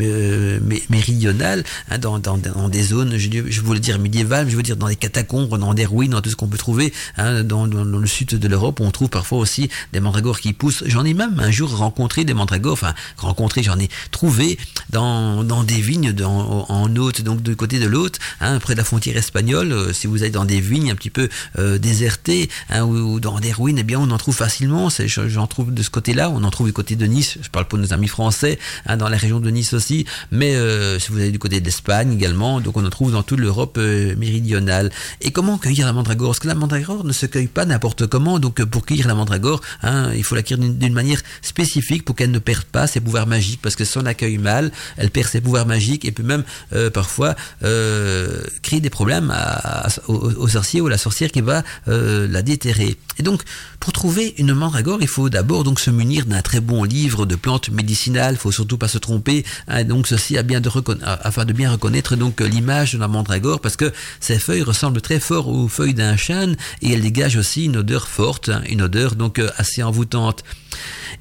[0.00, 0.58] euh,
[0.96, 2.18] méridionale, hein, dans,
[2.68, 6.12] des zones, je, voulais dire médiévales, je veux dire dans des catacombes, dans des ruines,
[6.12, 9.38] dans tout ce qu'on peut trouver hein, dans, le sud de l'Europe, on trouve parfois
[9.38, 10.84] aussi des mandragores qui poussent.
[10.86, 14.58] J'en ai même un jour rencontré des mandragores, enfin rencontré, j'en ai trouvé
[14.90, 18.84] dans, des vignes dans, en haute, donc du côté de l'autre, hein, près de la
[18.84, 19.72] frontière espagnole.
[19.72, 21.28] Euh, si vous êtes dans des vignes un petit peu
[21.58, 24.88] euh, désertées ou, dans des ruines, eh bien on en trouve facilement.
[25.06, 26.30] J'en trouve de ce côté-là.
[26.30, 27.38] On en trouve du côté de Nice.
[27.42, 28.58] Je parle pour nos amis français,
[28.98, 30.06] dans la région de Nice aussi.
[30.30, 33.40] Mais euh, si vous allez du côté d'Espagne également, donc on en trouve dans toute
[33.40, 34.90] l'Europe méridionale.
[35.20, 36.30] Et comment cueillir la mandragore?
[36.30, 38.38] Parce que la mandragore ne se cueille pas n'importe comment.
[38.38, 42.30] Donc pour cueillir la mandragore, hein, il faut la cueillir d'une manière spécifique pour qu'elle
[42.30, 43.60] ne perde pas ses pouvoirs magiques.
[43.62, 46.44] Parce que si on la cueille mal, elle perd ses pouvoirs magiques et peut même
[46.92, 47.34] parfois
[48.62, 52.96] créer des problèmes à, au, sorcier ou à la sorcière qui va euh, la déterrer.
[53.18, 53.42] Et donc,
[53.80, 57.36] pour trouver une mandragore, il faut d'abord donc se munir d'un très bon livre de
[57.36, 58.34] plantes médicinales.
[58.34, 59.44] Il faut surtout pas se tromper.
[59.68, 63.60] Hein, donc ceci a bien de afin de bien reconnaître donc l'image de la mandragore,
[63.60, 67.64] parce que ces feuilles ressemblent très fort aux feuilles d'un chêne et elles dégagent aussi
[67.64, 70.42] une odeur forte, hein, une odeur donc euh, assez envoûtante.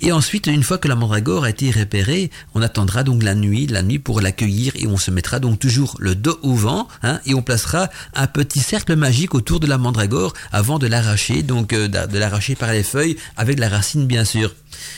[0.02, 3.68] Et ensuite, une fois que la mandragore a été repérée, on attendra donc la nuit,
[3.68, 7.20] la nuit pour l'accueillir et on se mettra donc toujours le dos au vent hein,
[7.26, 11.72] et on placera un petit cercle magique autour de la mandragore avant de l'arracher, donc
[11.72, 14.54] euh, de l'arracher par les feuilles avec la racine bien sûr.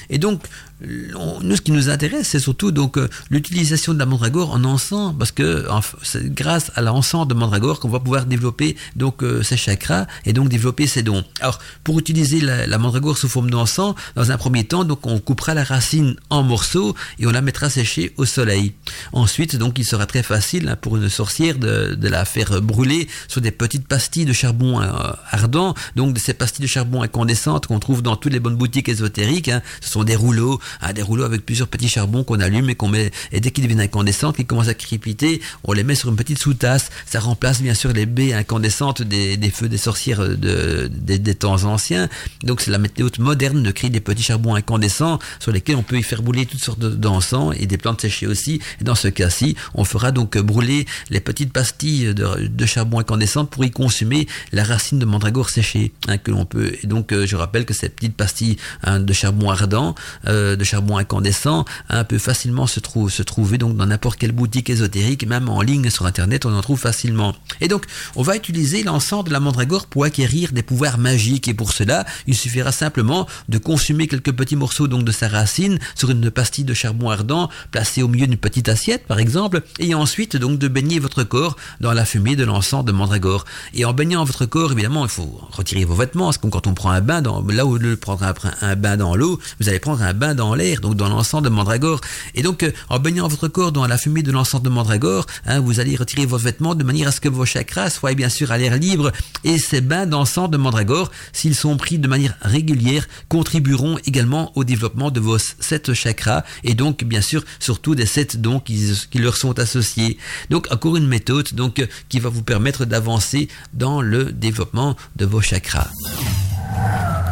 [0.09, 0.41] Et donc,
[0.81, 5.13] nous, ce qui nous intéresse, c'est surtout donc euh, l'utilisation de la mandragore en encens,
[5.17, 5.65] parce que
[6.03, 10.33] c'est grâce à l'encens de mandragore qu'on va pouvoir développer donc euh, ses chakras et
[10.33, 11.23] donc développer ses dons.
[11.41, 15.55] Alors, pour utiliser la, mandragore sous forme d'encens, dans un premier temps, donc on coupera
[15.55, 18.73] la racine en morceaux et on la mettra sécher au soleil.
[19.13, 23.41] Ensuite, donc, il sera très facile hein, pour une sorcière de, la faire brûler sur
[23.41, 24.87] des petites pastilles de charbon euh,
[25.31, 29.49] ardent, donc ces pastilles de charbon incandescentes qu'on trouve dans toutes les bonnes boutiques ésotériques.
[29.49, 29.61] Hein.
[29.81, 32.87] ce sont des rouleaux à des rouleaux avec plusieurs petits charbons qu'on allume et qu'on
[32.87, 36.15] met, et dès qu'ils deviennent incandescents, qu'ils commencent à crépiter, on les met sur une
[36.15, 36.89] petite sous-tasse.
[37.05, 42.09] Ça remplace bien sûr les baies incandescentes des, feux des sorcières de, des, temps anciens.
[42.43, 45.97] Donc c'est la méthode moderne de créer des petits charbons incandescents sur lesquels on peut
[45.97, 48.61] y faire brûler toutes sortes d'encens et des plantes séchées aussi.
[48.81, 53.63] Et dans ce cas-ci, on fera donc brûler les petites pastilles de, charbon incandescent pour
[53.63, 56.73] y consumer la racine de mandragore séchée hein, que l'on peut.
[56.83, 59.95] Et donc euh, je rappelle que ces petites pastilles hein, de charbon ardent,
[60.27, 62.79] euh, de charbon incandescent un peut facilement se,
[63.09, 66.61] se trouver donc dans n'importe quelle boutique ésotérique, même en ligne sur internet, on en
[66.61, 67.35] trouve facilement.
[67.61, 67.85] Et donc,
[68.15, 71.47] on va utiliser l'encens de la mandragore pour acquérir des pouvoirs magiques.
[71.47, 75.79] Et pour cela, il suffira simplement de consommer quelques petits morceaux donc de sa racine
[75.95, 79.93] sur une pastille de charbon ardent placée au milieu d'une petite assiette, par exemple, et
[79.93, 83.45] ensuite donc de baigner votre corps dans la fumée de l'encens de mandragore.
[83.73, 86.73] Et en baignant votre corps, évidemment, il faut retirer vos vêtements, parce que quand on
[86.73, 88.23] prend un bain, dans, là où le prendre
[88.61, 91.49] un bain dans l'eau, vous allez prendre un bain dans l'air, donc dans l'encens de
[91.49, 92.01] mandragore.
[92.35, 95.59] Et donc, euh, en baignant votre corps dans la fumée de l'encens de mandragore, hein,
[95.59, 98.51] vous allez retirer vos vêtements de manière à ce que vos chakras soient bien sûr
[98.51, 99.11] à l'air libre.
[99.43, 104.63] Et ces bains d'encens de mandragore, s'ils sont pris de manière régulière, contribueront également au
[104.63, 109.19] développement de vos sept chakras et donc bien sûr surtout des sept dons qui, qui
[109.19, 110.17] leur sont associés.
[110.49, 115.25] Donc encore une méthode donc euh, qui va vous permettre d'avancer dans le développement de
[115.25, 115.89] vos chakras.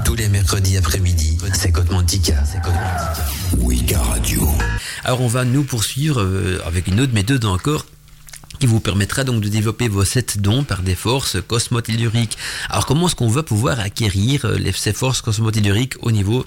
[0.03, 2.43] Tous les mercredis après-midi, c'est Côte Mantica.
[3.57, 4.47] Wicca Radio.
[5.03, 7.85] Alors on va nous poursuivre euh, avec une autre méthode encore
[8.59, 12.37] qui vous permettra donc de développer vos sept dons par des forces cosmotelluriques.
[12.69, 16.45] Alors comment est-ce qu'on va pouvoir acquérir euh, ces forces cosmotelluriques au niveau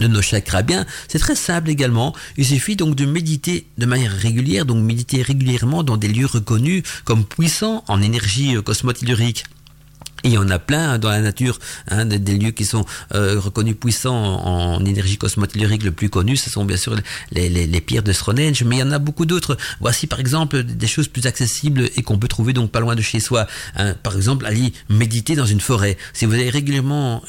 [0.00, 0.62] de nos chakras?
[0.62, 2.14] Bien, c'est très simple également.
[2.36, 6.82] Il suffit donc de méditer de manière régulière, donc méditer régulièrement dans des lieux reconnus
[7.04, 9.44] comme puissants en énergie euh, cosmotellurique.
[10.24, 11.58] Il y en a plein dans la nature,
[11.88, 15.82] hein, des, lieux qui sont euh, reconnus puissants en, énergie cosmotellurique.
[15.82, 16.96] Le plus connu, ce sont bien sûr
[17.30, 19.58] les, pierres de Stonehenge, mais il y en a beaucoup d'autres.
[19.80, 23.02] Voici par exemple des choses plus accessibles et qu'on peut trouver donc pas loin de
[23.02, 23.46] chez soi.
[23.76, 23.94] Hein.
[24.02, 25.98] Par exemple, aller méditer dans une forêt.
[26.14, 27.22] Si vous allez régulièrement,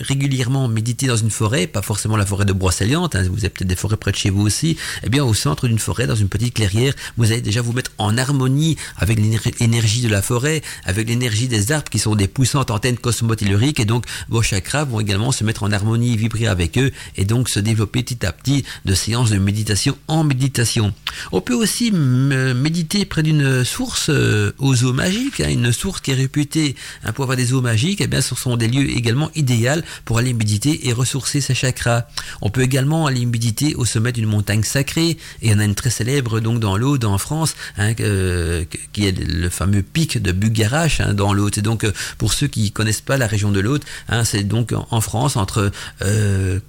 [0.69, 3.75] méditer dans une forêt, pas forcément la forêt de Brocéliande, hein, vous avez peut-être des
[3.75, 6.53] forêts près de chez vous aussi, eh bien au centre d'une forêt, dans une petite
[6.53, 9.19] clairière, vous allez déjà vous mettre en harmonie avec
[9.59, 13.85] l'énergie de la forêt, avec l'énergie des arbres qui sont des puissantes antennes cosmotelluriques et
[13.85, 17.59] donc vos chakras vont également se mettre en harmonie, vibrer avec eux et donc se
[17.59, 20.93] développer petit à petit de séances de méditation en méditation.
[21.31, 26.11] On peut aussi méditer près d'une source euh, aux eaux magiques, hein, une source qui
[26.11, 28.89] est réputée hein, pour avoir des eaux magiques, et eh bien ce sont des lieux
[28.89, 29.55] également idéaux
[30.03, 32.05] pour aller méditer et ressourcer ses chakras.
[32.41, 35.89] On peut également aller méditer au sommet d'une montagne sacrée et en a une très
[35.89, 41.01] célèbre donc dans l'Aude en France, hein, euh, qui est le fameux pic de Bugarache
[41.01, 41.57] dans l'Aude.
[41.57, 44.73] Et donc euh, pour ceux qui connaissent pas la région de l'Aude, hein, c'est donc
[44.73, 46.59] en France entre euh,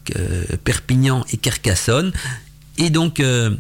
[0.65, 2.13] Perpignan et Carcassonne.
[2.79, 3.51] Et donc, euh,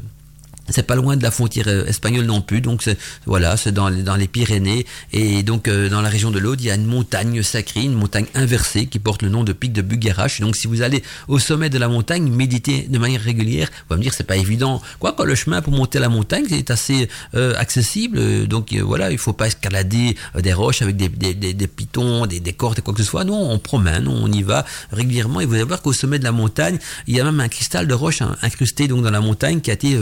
[0.68, 2.82] c'est pas loin de la frontière euh, espagnole non plus, donc
[3.24, 6.66] voilà, c'est dans, dans les Pyrénées et donc euh, dans la région de l'Aude, il
[6.66, 9.82] y a une montagne sacrée, une montagne inversée qui porte le nom de pic de
[9.82, 10.40] Bugarache.
[10.40, 13.68] Donc si vous allez au sommet de la montagne, méditez de manière régulière.
[13.88, 14.82] Vous allez me dire c'est pas évident.
[14.98, 19.18] Quoi que le chemin pour monter la montagne est assez euh, accessible, donc voilà, il
[19.18, 22.94] faut pas escalader des roches avec des, des, des, pitons, des, des, cordes et quoi
[22.94, 23.24] que ce soit.
[23.24, 26.32] Non, on promène, on y va régulièrement et vous allez voir qu'au sommet de la
[26.32, 29.70] montagne, il y a même un cristal de roche incrusté donc dans la montagne qui
[29.70, 29.98] a été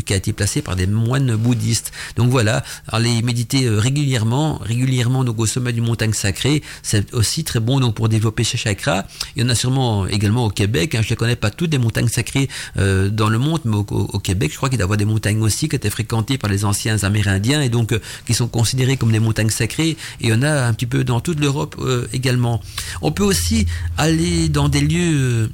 [0.00, 1.92] qui a été placé par des moines bouddhistes.
[2.16, 7.44] Donc voilà, aller méditer euh, régulièrement, régulièrement donc au sommet d'une montagne sacrée, c'est aussi
[7.44, 9.04] très bon donc pour développer ses chakras.
[9.36, 10.94] Il y en a sûrement également au Québec.
[10.94, 14.18] Hein, je ne connais pas toutes les montagnes sacrées euh, dans le monde, mais au,
[14.18, 17.02] Québec, je crois qu'il y a des montagnes aussi qui étaient fréquentées par les anciens
[17.02, 19.90] Amérindiens et donc euh, qui sont considérées comme des montagnes sacrées.
[19.90, 21.76] Et il y en a un petit peu dans toute l'Europe
[22.12, 22.60] également.
[23.00, 23.66] On peut aussi
[23.96, 25.50] aller dans des lieux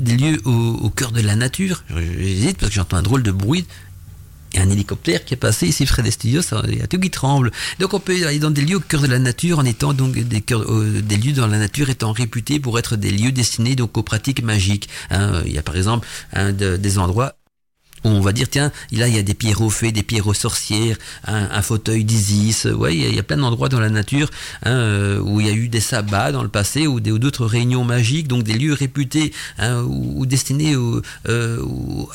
[0.00, 1.84] des lieux au, cœur de la nature.
[1.94, 3.66] J'hésite parce que j'entends un drôle de bruit.
[4.52, 6.98] Il y a un hélicoptère qui est passé ici des studios, il y a tout
[6.98, 7.52] qui tremble.
[7.78, 10.12] Donc on peut aller dans des lieux au cœur de la nature en étant donc
[10.14, 14.02] des, euh, lieux dans la nature étant réputés pour être des lieux destinés donc aux
[14.02, 14.88] pratiques magiques.
[15.10, 17.36] Hein, il y a par exemple des endroits
[18.04, 20.96] on va dire tiens là il y a des pierres fées des pierres aux sorcières
[21.26, 22.64] un, fauteuil d'Isis.
[22.64, 24.30] Ouais il y, a, plein d'endroits dans la nature
[24.64, 27.84] hein, euh, où il y a eu des sabbats dans le passé ou d'autres réunions
[27.84, 30.74] magiques donc des lieux réputés hein, ou, destinés
[31.28, 31.62] euh,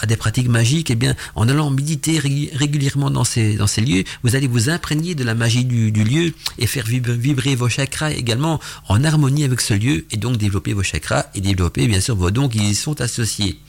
[0.02, 0.92] à des pratiques magiques.
[0.92, 5.36] Eh bien en allant méditer régulièrement dans ces lieux vous allez vous imprégner de la
[5.36, 10.18] magie du, lieu et faire vibrer vos chakras également en harmonie avec ce lieu et
[10.18, 13.60] donc développer vos chakras et développer bien sûr vos dons qui y sont associés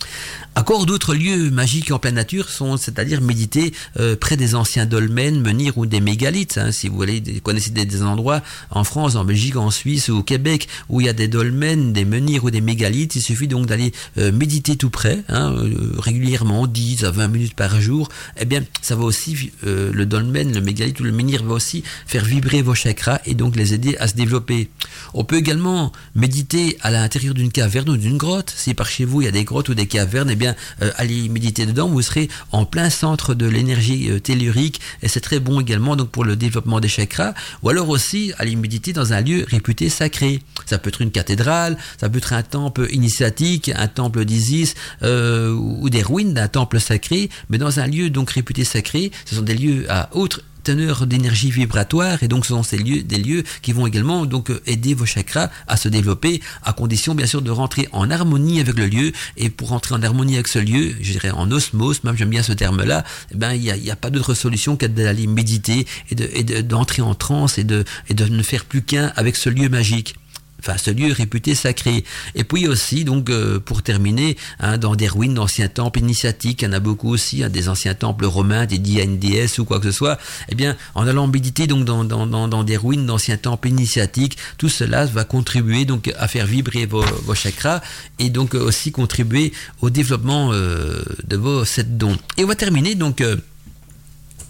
[0.57, 5.39] encore d'autres lieux magiques en pleine nature sont, c'est-à-dire méditer euh, près des anciens dolmens,
[5.39, 6.57] menhirs ou des mégalithes.
[6.57, 7.05] Hein, si vous
[7.43, 8.41] connaissez des, endroits
[8.71, 11.93] en France, en Belgique, en Suisse ou au Québec où il y a des dolmens,
[11.93, 15.93] des menhirs ou des mégalithes, il suffit donc d'aller euh, méditer tout près, hein, euh,
[15.99, 18.09] régulièrement, 10 à 20 minutes par jour.
[18.41, 22.25] Eh bien, ça va aussi, le dolmen, le mégalithe ou le menhir va aussi faire
[22.25, 24.71] vibrer vos chakras et donc les aider à se développer.
[25.13, 28.53] On peut également méditer à l'intérieur d'une caverne ou d'une grotte.
[28.57, 30.46] Si par chez vous il y a des grottes ou des cavernes, eh bien
[30.83, 35.21] euh, allez méditer dedans, vous serez en plein centre de l'énergie euh, tellurique et c'est
[35.21, 37.35] très bon également donc pour le développement des chakras.
[37.63, 40.43] Ou alors aussi allez méditer dans un lieu réputé sacré.
[40.67, 45.53] Ça peut être une cathédrale, ça peut être un temple initiatique, un temple d'Isis euh,
[45.53, 49.43] ou des ruines d'un temple sacré, mais dans un lieu donc réputé sacré, ce sont
[49.43, 53.45] des lieux à haute teneur d'énergie vibratoire et donc ce sont ces lieux, des lieux
[53.63, 57.41] qui vont également donc euh, aider vos chakras à se développer à condition bien sûr
[57.41, 59.13] de rentrer en harmonie avec le lieu.
[59.37, 62.43] Et pour rentrer en harmonie avec ce lieu, je dirais en osmose, même j'aime bien
[62.43, 66.43] ce terme-là, eh ben il n'y a, a, pas d'autre solution qu'à d'aller méditer et
[66.65, 70.17] d'entrer de, en transe et de ne faire plus qu'un avec ce lieu magique
[70.61, 72.05] enfin ce lieu réputé sacré.
[72.35, 76.67] Et puis aussi, donc euh, pour terminer, hein, dans des ruines d'anciens temples initiatiques, il
[76.67, 79.87] y en a beaucoup aussi, hein, des anciens temples romains, des DNDS ou quoi que
[79.87, 83.69] ce soit, eh bien en allant méditer donc dans, dans, dans, des ruines d'anciens temples
[83.69, 87.05] initiatiques, tout cela va contribuer donc à faire vibrer vos,
[87.35, 87.81] chakras
[88.19, 89.53] et donc aussi contribuer
[89.83, 92.17] au développement euh, de vos sept dons.
[92.39, 93.37] Et on va terminer donc euh,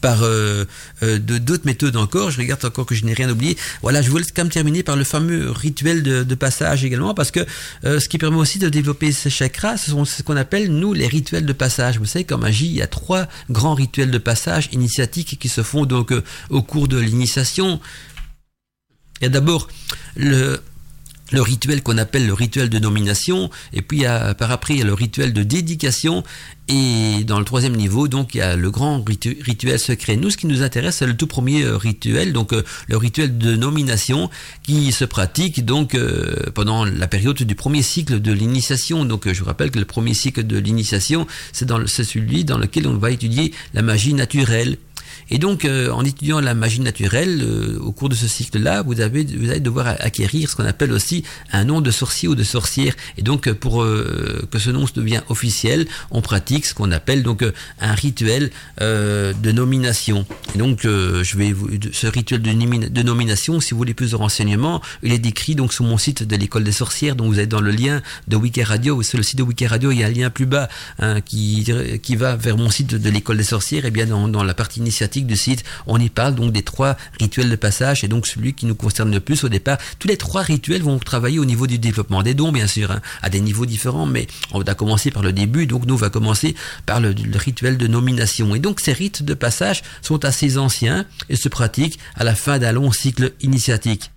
[0.00, 0.64] par euh,
[1.02, 2.30] euh, d'autres méthodes encore.
[2.30, 3.56] Je regarde encore que je n'ai rien oublié.
[3.82, 7.40] Voilà, je voulais quand même terminer par le fameux rituel de, passage également, parce que
[7.84, 10.92] euh, ce qui permet aussi de développer ces chakras, ce sont ce qu'on appelle, nous,
[10.92, 11.98] les rituels de passage.
[11.98, 15.62] Vous savez, comme magie, il y a trois grands rituels de passage initiatiques qui se
[15.62, 16.12] font donc
[16.50, 17.80] au cours de l'initiation.
[19.20, 19.68] Il y a d'abord
[20.14, 20.60] le
[21.32, 24.04] le rituel qu'on appelle le rituel de nomination, et puis
[24.38, 26.22] par après il y a le rituel de dédication,
[26.68, 30.16] et dans le troisième niveau, donc il y a le grand rituel secret.
[30.16, 33.38] Nous, ce qui nous intéresse, c'est le tout premier euh, rituel, donc euh, le rituel
[33.38, 34.30] de nomination,
[34.64, 39.04] qui se pratique donc euh, pendant la période du premier cycle de l'initiation.
[39.04, 41.68] Donc je vous rappelle que le premier cycle de l'initiation, c'est
[42.04, 44.78] celui dans lequel on va étudier la magie naturelle
[45.30, 49.00] et donc, euh, en étudiant la magie naturelle, euh, au cours de ce cycle-là, vous,
[49.00, 52.44] avez, vous allez devoir acquérir ce qu'on appelle aussi un nom de sorcier ou de
[52.44, 52.94] sorcière.
[53.18, 57.44] Et donc, pour euh, que ce nom devienne officiel, on pratique ce qu'on appelle donc
[57.80, 58.50] un rituel
[58.80, 60.26] de nomination.
[60.54, 64.16] Et donc, je vais vous, ce rituel de, de, nomination, si vous voulez plus de
[64.16, 67.48] renseignements, il est décrit donc sur mon site de l'école des sorcières, dont vous êtes
[67.48, 69.02] dans le lien de Wiki Radio.
[69.02, 70.68] Sur le site de Wiki Radio, il y a un lien plus bas
[70.98, 71.68] hein, qui,
[72.02, 73.84] qui va vers mon site de l'école des sorcières.
[73.84, 77.50] Et bien, dans, dans la partie initiative site, on y parle donc des trois rituels
[77.50, 79.78] de passage et donc celui qui nous concerne le plus au départ.
[79.98, 83.00] Tous les trois rituels vont travailler au niveau du développement des dons, bien sûr, hein,
[83.22, 86.10] à des niveaux différents, mais on va commencer par le début, donc nous on va
[86.10, 86.54] commencer
[86.84, 88.54] par le, rituel de nomination.
[88.54, 92.58] Et donc ces rites de passage sont assez anciens et se pratiquent à la fin
[92.58, 94.10] d'un long cycle initiatique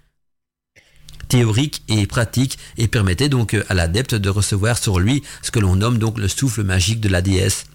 [1.27, 5.75] théorique et pratique et permettait donc à l'adepte de recevoir sur lui ce que l'on
[5.75, 7.65] nomme donc le souffle magique de la déesse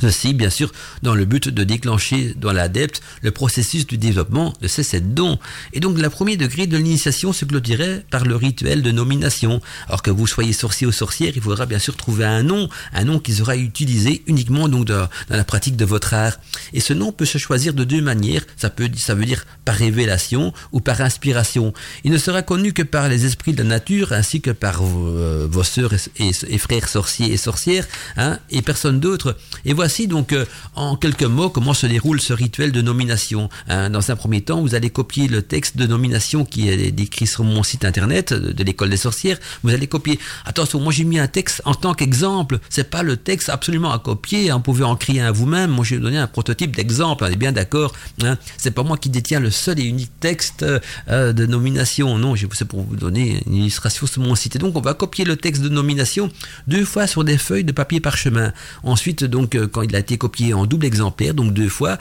[0.00, 0.72] Ceci, bien sûr,
[1.02, 5.38] dans le but de déclencher dans l'adepte le processus du développement de ces sept dons.
[5.72, 9.60] Et donc, le premier degré de l'initiation se clôturerait par le rituel de nomination.
[9.88, 13.04] Alors que vous soyez sorcier ou sorcière, il faudra bien sûr trouver un nom, un
[13.04, 16.38] nom qui sera utilisé uniquement donc dans la pratique de votre art.
[16.72, 18.42] Et ce nom peut se choisir de deux manières.
[18.56, 21.72] Ça peut, ça veut dire par révélation ou par inspiration.
[22.04, 25.08] Il ne sera connu que par les esprits de la nature ainsi que par vos,
[25.08, 27.86] euh, vos sœurs et, frères sorciers et sorcières,
[28.16, 29.36] hein, et personne d'autre.
[29.82, 30.44] Voici donc euh,
[30.76, 33.48] en quelques mots comment se déroule ce rituel de nomination.
[33.68, 33.90] Hein.
[33.90, 37.42] dans un premier temps, vous allez copier le texte de nomination qui est décrit sur
[37.42, 39.38] mon site internet de, l'école des sorcières.
[39.64, 40.20] Vous allez copier.
[40.44, 42.60] Attention, moi j'ai mis un texte en tant qu'exemple.
[42.70, 44.50] C'est pas le texte absolument à copier.
[44.50, 44.58] Hein.
[44.58, 45.72] Vous pouvez en créer un vous-même.
[45.72, 47.24] Moi j'ai donné un prototype d'exemple.
[47.24, 47.92] On est bien d'accord.
[48.22, 48.38] Hein.
[48.58, 50.64] C'est pas moi qui détiens le seul et unique texte
[51.08, 52.18] euh, de nomination.
[52.18, 54.54] Non, c'est pour vous donner une illustration sur mon site.
[54.54, 56.30] Et donc on va copier le texte de nomination
[56.68, 58.52] deux fois sur des feuilles de papier parchemin.
[58.84, 61.98] Ensuite, donc euh, quand il a été copié en double exemplaire, donc deux fois,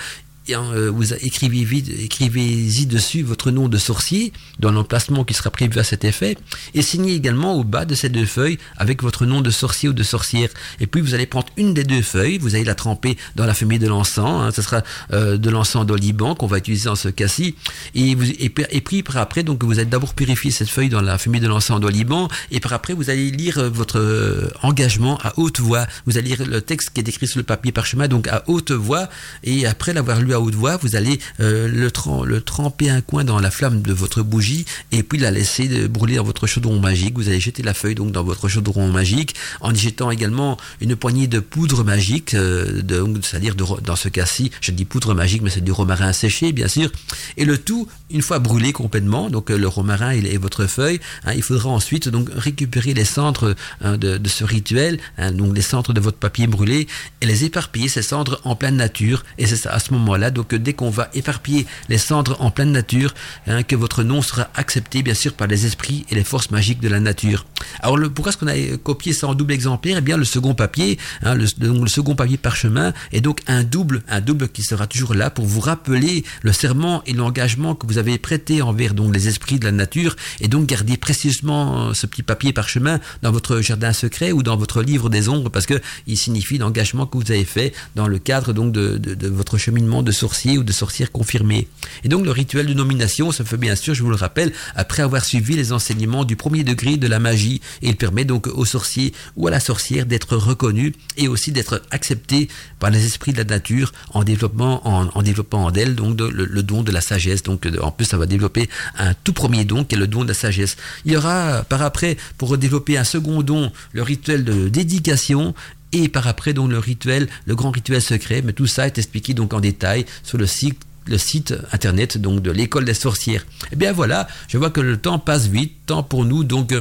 [0.59, 5.83] euh, vous écrivez-y écrivez dessus votre nom de sorcier dans l'emplacement qui sera prévu à
[5.83, 6.37] cet effet
[6.73, 9.93] et signez également au bas de ces deux feuilles avec votre nom de sorcier ou
[9.93, 10.49] de sorcière.
[10.79, 13.53] Et puis vous allez prendre une des deux feuilles, vous allez la tremper dans la
[13.53, 14.83] fumée de l'encens, hein, ce sera
[15.13, 17.55] euh, de l'encens d'oliban qu'on va utiliser dans ce cas-ci
[17.95, 21.17] et, vous, et, puis par après donc vous allez d'abord purifier cette feuille dans la
[21.17, 25.59] fumée de l'encens d'oliban et par après vous allez lire euh, votre engagement à haute
[25.59, 25.85] voix.
[26.05, 28.71] Vous allez lire le texte qui est écrit sur le papier parchemin donc à haute
[28.71, 29.07] voix
[29.43, 31.91] et après l'avoir lu à voix, vous allez euh, le,
[32.25, 36.15] le, tremper un coin dans la flamme de votre bougie et puis la laisser brûler
[36.15, 37.15] dans votre chaudron magique.
[37.15, 40.95] Vous allez jeter la feuille donc dans votre chaudron magique en y jetant également une
[40.95, 42.81] poignée de poudre magique, euh,
[43.21, 46.89] c'est-à-dire dans ce cas-ci, je dis poudre magique, mais c'est du romarin séché bien sûr.
[47.37, 51.33] Et le tout, une fois brûlé complètement, donc euh, le romarin et, votre feuille, hein,
[51.35, 55.93] il faudra ensuite donc récupérer les cendres hein, de, ce rituel, hein, donc les cendres
[55.93, 56.87] de votre papier brûlé
[57.21, 59.23] et les éparpiller ces cendres en pleine nature.
[59.37, 63.13] Et c'est à ce moment-là donc dès qu'on va éparpiller les cendres en pleine nature,
[63.47, 66.81] hein, que votre nom sera accepté bien sûr par les esprits et les forces magiques
[66.81, 67.45] de la nature.
[67.79, 69.97] Alors le, pourquoi est-ce qu'on a copié ça en double exemplaire?
[69.97, 74.03] Eh bien le second papier, hein, le, le, second papier parchemin est donc un double,
[74.07, 77.97] un double qui sera toujours là pour vous rappeler le serment et l'engagement que vous
[77.97, 82.05] avez prêté envers donc les esprits de la nature et donc garder précieusement euh, ce
[82.05, 85.79] petit papier parchemin dans votre jardin secret ou dans votre livre des ombres parce que
[86.07, 90.03] il signifie l'engagement que vous avez fait dans le cadre donc de, de votre cheminement
[90.03, 91.67] de sorcier ou de sorcière confirmée.
[92.03, 95.03] Et donc le rituel de nomination se fait bien sûr, je vous le rappelle, après
[95.03, 97.61] avoir suivi les enseignements du premier degré de la magie.
[97.81, 101.81] Et il permet donc au sorcier ou à la sorcière d'être reconnu et aussi d'être
[101.91, 102.47] accepté
[102.79, 106.83] par les esprits de la nature en développant en, développant en elle donc le, don
[106.83, 107.43] de la sagesse.
[107.43, 110.29] Donc en plus ça va développer un tout premier don qui est le don de
[110.29, 110.77] la sagesse.
[111.05, 115.53] Il y aura par après pour développer un second don le rituel de dédication
[115.91, 119.33] et par après donc le rituel, le grand rituel secret, mais tout ça est expliqué
[119.33, 123.41] donc en détail sur le site le site internet donc de l'école des sorcières.
[123.63, 126.75] Et eh bien voilà, je vois que le temps passe vite, temps pour nous donc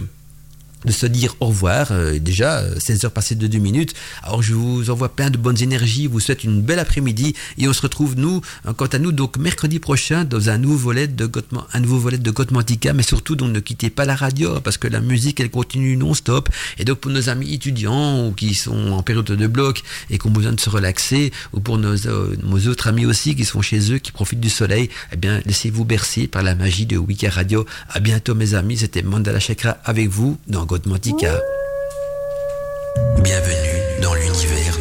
[0.84, 1.88] de se dire au revoir.
[1.92, 3.94] Euh, déjà, 16 euh, heures passées de 2 minutes.
[4.22, 6.06] Alors, je vous envoie plein de bonnes énergies.
[6.06, 7.34] vous souhaite une belle après-midi.
[7.58, 10.76] Et on se retrouve, nous, euh, quant à nous, donc mercredi prochain, dans un nouveau
[10.76, 12.30] volet de Gotman, un nouveau volet de.
[12.94, 16.48] Mais surtout, donc, ne quittez pas la radio, parce que la musique, elle continue non-stop.
[16.78, 20.26] Et donc, pour nos amis étudiants, ou qui sont en période de bloc, et qui
[20.26, 21.96] ont besoin de se relaxer, ou pour nos,
[22.42, 25.84] nos autres amis aussi, qui sont chez eux, qui profitent du soleil, eh bien, laissez-vous
[25.84, 27.66] bercer par la magie de Wiki Radio.
[27.90, 28.78] À bientôt, mes amis.
[28.78, 30.69] C'était Mandala Chakra avec vous, dans
[33.22, 34.79] Bienvenue dans l'univers